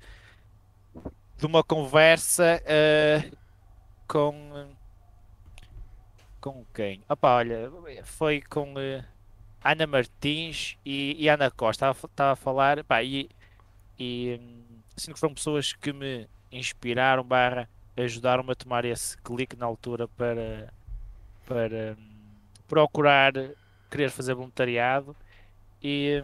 [1.37, 3.37] de uma conversa uh,
[4.07, 4.69] com
[6.39, 7.01] com quem?
[7.09, 7.71] Opa, olha,
[8.03, 9.03] foi com uh,
[9.63, 11.89] Ana Martins e, e, Ana Costa.
[11.89, 13.29] Estava a falar, pá, e,
[13.97, 14.39] e
[14.95, 20.07] assim que foram pessoas que me inspiraram, barra, ajudaram-me a tomar esse clique na altura
[20.09, 20.71] para,
[21.47, 22.35] para um,
[22.67, 23.33] procurar
[23.89, 25.15] querer fazer voluntariado
[25.83, 26.23] e.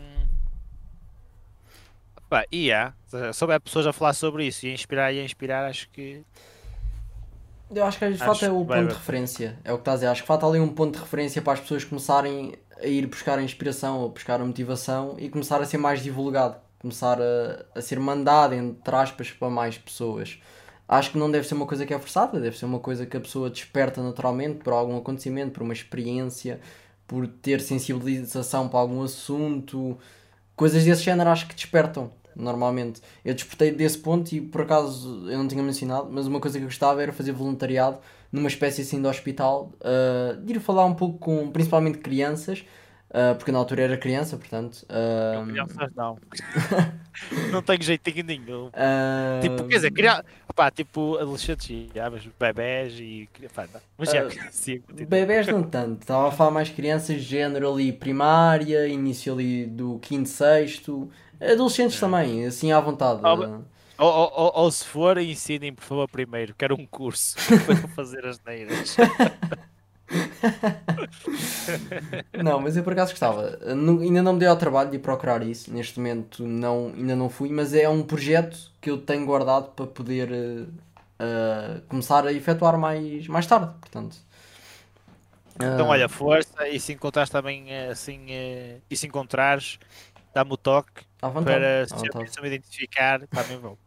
[2.30, 2.94] Pá, e há.
[3.34, 6.24] Se houver pessoas a falar sobre isso e a inspirar e a inspirar, acho que.
[7.74, 9.60] Eu acho que às vezes falta o ponto de referência.
[9.64, 10.08] É o que estás a dizer.
[10.08, 13.38] Acho que falta ali um ponto de referência para as pessoas começarem a ir buscar
[13.38, 16.58] a inspiração ou buscar a motivação e começar a ser mais divulgado.
[16.80, 20.40] Começar a, a ser mandado, entre aspas, para mais pessoas.
[20.88, 23.16] Acho que não deve ser uma coisa que é forçada, deve ser uma coisa que
[23.16, 26.60] a pessoa desperta naturalmente por algum acontecimento, por uma experiência,
[27.10, 29.98] por ter sensibilização para algum assunto,
[30.56, 33.02] coisas desse género acho que despertam normalmente.
[33.26, 36.64] Eu despertei desse ponto e por acaso eu não tinha mencionado, mas uma coisa que
[36.64, 37.98] eu gostava era fazer voluntariado
[38.32, 42.64] numa espécie assim de hospital, uh, de ir falar um pouco com principalmente crianças
[43.10, 44.84] Uh, porque na altura era criança, portanto.
[44.84, 45.48] Uh...
[45.48, 46.16] crianças não.
[47.52, 48.70] não tenho jeitinho nenhum.
[49.42, 50.24] Tipo, quer dizer, criança.
[50.60, 53.30] Pá, tipo, adolescentes, já, mas bebés e.
[53.56, 53.80] Pá, não.
[53.98, 56.02] Mas já, sim, bebés não tanto.
[56.02, 61.10] Estava a falar mais crianças de género ali primária, início ali do quinto, sexto.
[61.40, 62.00] Adolescentes é.
[62.02, 63.22] também, assim à vontade.
[63.24, 63.64] ou,
[63.98, 66.54] ou, ou, ou, se for, ensinem, por favor, primeiro.
[66.54, 68.98] Quero um curso para fazer as neiras.
[72.44, 73.60] não, mas eu por acaso gostava.
[73.66, 75.72] Ainda não me dei ao trabalho de procurar isso.
[75.74, 79.88] Neste momento não, ainda não fui, mas é um projeto que eu tenho guardado para
[79.88, 80.64] poder uh,
[81.22, 83.72] uh, começar a efetuar mais, mais tarde.
[83.80, 84.18] Portanto,
[85.56, 88.26] Então, uh, olha, força, e se encontrares também eh, assim,
[88.90, 89.80] e se encontrares,
[90.34, 91.04] dá-me o toque
[91.44, 93.78] para se eu me identificar, também vou.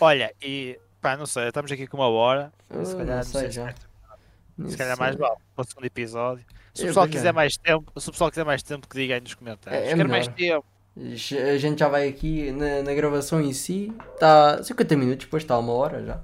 [0.00, 3.24] Olha, e pá, não sei, estamos aqui com uma hora, Uh, se não calhar, não
[3.24, 3.66] sei sei se já.
[3.66, 3.87] quer-
[4.66, 5.20] Se calhar mais sei.
[5.20, 6.44] vale para o segundo episódio.
[6.74, 9.20] Se o pessoal quiser mais tempo, se o pessoal quiser mais tempo, que diga aí
[9.20, 9.82] nos comentários.
[9.82, 10.64] É- é Quero mais tempo.
[10.96, 15.56] A gente já vai aqui na, na gravação em si, está 50 minutos, depois está
[15.58, 16.20] uma hora já.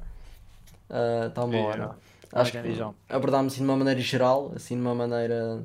[1.28, 1.91] Está uma É, hora.
[2.32, 2.59] Acho que
[3.09, 5.62] abordámos assim de uma maneira geral, assim de uma maneira.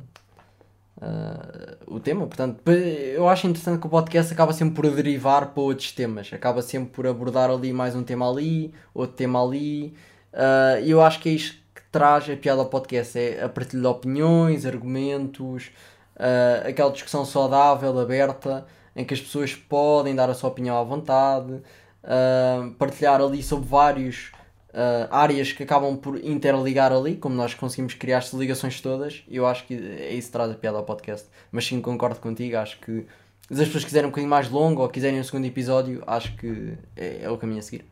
[1.01, 5.63] ah, o tema, portanto, eu acho interessante que o podcast acaba sempre por derivar para
[5.63, 9.93] outros temas, acaba sempre por abordar ali mais um tema ali, outro tema ali,
[10.33, 11.57] ah, e eu acho que é isto
[11.91, 15.71] traz a piada ao podcast: é a partilha de opiniões, argumentos,
[16.15, 18.65] ah, aquela discussão saudável, aberta,
[18.95, 21.61] em que as pessoas podem dar a sua opinião à vontade,
[22.03, 24.31] ah, partilhar ali sobre vários
[24.69, 29.45] uh, áreas que acabam por interligar ali, como nós conseguimos criar estas ligações todas, eu
[29.45, 31.27] acho que é isso que traz a piada ao podcast.
[31.51, 33.05] Mas sim, concordo contigo, acho que
[33.49, 36.77] se as pessoas quiserem um bocadinho mais longo ou quiserem um segundo episódio, acho que
[36.95, 37.85] é, é o caminho a seguir.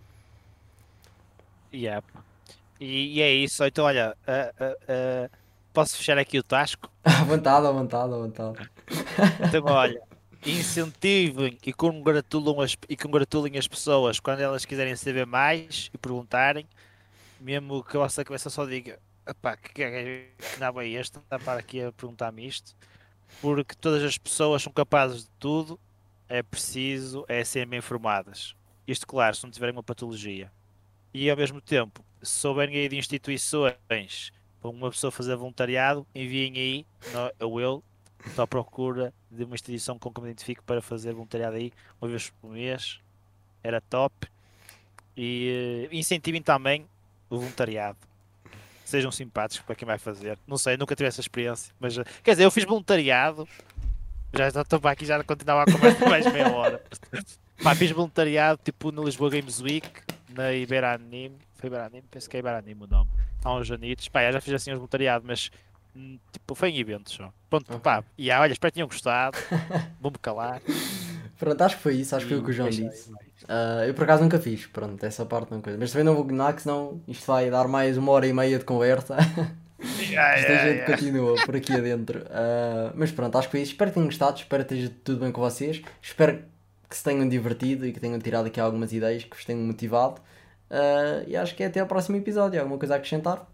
[1.74, 2.06] Yep.
[2.80, 4.54] E, e é isso, então olha, ah,
[4.88, 5.30] ah,
[5.74, 6.92] posso fechar aqui o tasco?
[7.04, 8.70] À vontade, à vontade, à vontade.
[9.48, 10.02] Então olha,
[10.46, 16.68] incentivem e congratulem as, e congratulem as pessoas quando elas quiserem saber mais e perguntarem,
[17.40, 21.40] mesmo que a vossa cabeça só diga, "Epá, que é que não é este, está
[21.40, 22.76] para aqui a perguntar-me isto,
[23.42, 25.80] porque todas as pessoas são capazes de tudo,
[26.30, 28.56] é preciso é serem bem informadas.
[28.88, 30.52] Isto, claro, se não tiverem uma patologia.
[31.14, 34.32] E ao mesmo tempo, se souberem aí de instituições
[34.62, 36.86] para uma pessoa fazer voluntariado, enviem aí,
[37.40, 37.84] ou eu,
[38.26, 42.10] estou à procura de uma instituição com que me identifico para fazer voluntariado aí uma
[42.10, 43.00] vez por mês.
[43.64, 44.28] Era top.
[45.16, 46.86] E eh, incentivem também
[47.30, 47.98] o voluntariado.
[48.86, 50.38] Sejam simpáticos para quem vai fazer.
[50.48, 51.74] Não sei, nunca tive essa experiência.
[51.80, 53.48] Mas eh, quer dizer, eu fiz voluntariado.
[54.34, 56.84] Já estou aqui, já continuava a conversa mais meia hora.
[57.64, 59.90] Pá, fiz voluntariado tipo no Lisboa Games Week,
[60.38, 61.36] na Iberanime.
[61.56, 62.04] Foi Iberanime?
[62.10, 63.10] Penso que é Iberanime o nome.
[63.44, 64.08] Há uns anitos.
[64.08, 65.50] Pá, já fiz assim os voluntariado, mas
[65.96, 67.34] hum, tipo, foi em eventos só.
[67.50, 69.38] Pronto, pá, e olha, espero que tenham gostado.
[70.00, 70.62] Vou-me calar.
[71.40, 73.12] Pronto, acho que foi isso, acho que foi o que o João disse.
[73.48, 75.78] Ah, eu por acaso nunca fiz, pronto, essa parte não coisa.
[75.78, 78.58] Mas também não vou ganhar, que senão isto vai dar mais uma hora e meia
[78.60, 79.18] de conversa.
[80.18, 80.86] Ah, Esta é, gente é.
[80.86, 82.26] continua por aqui adentro.
[82.32, 83.74] Ah, mas pronto, acho que foi isso.
[83.74, 85.82] Espero que tenham gostado, espero que esteja tudo bem com vocês.
[86.02, 86.44] Espero
[86.90, 90.22] que se tenham divertido e que tenham tirado aqui algumas ideias que vos tenham motivado.
[90.70, 92.60] Ah, e acho que é até ao próximo episódio.
[92.60, 93.48] Alguma coisa a acrescentar?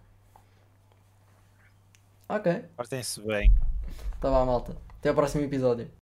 [2.27, 3.51] Ok, Portem-se bem.
[4.19, 4.75] tá bom, malta.
[4.99, 5.93] Até ao próximo episódio.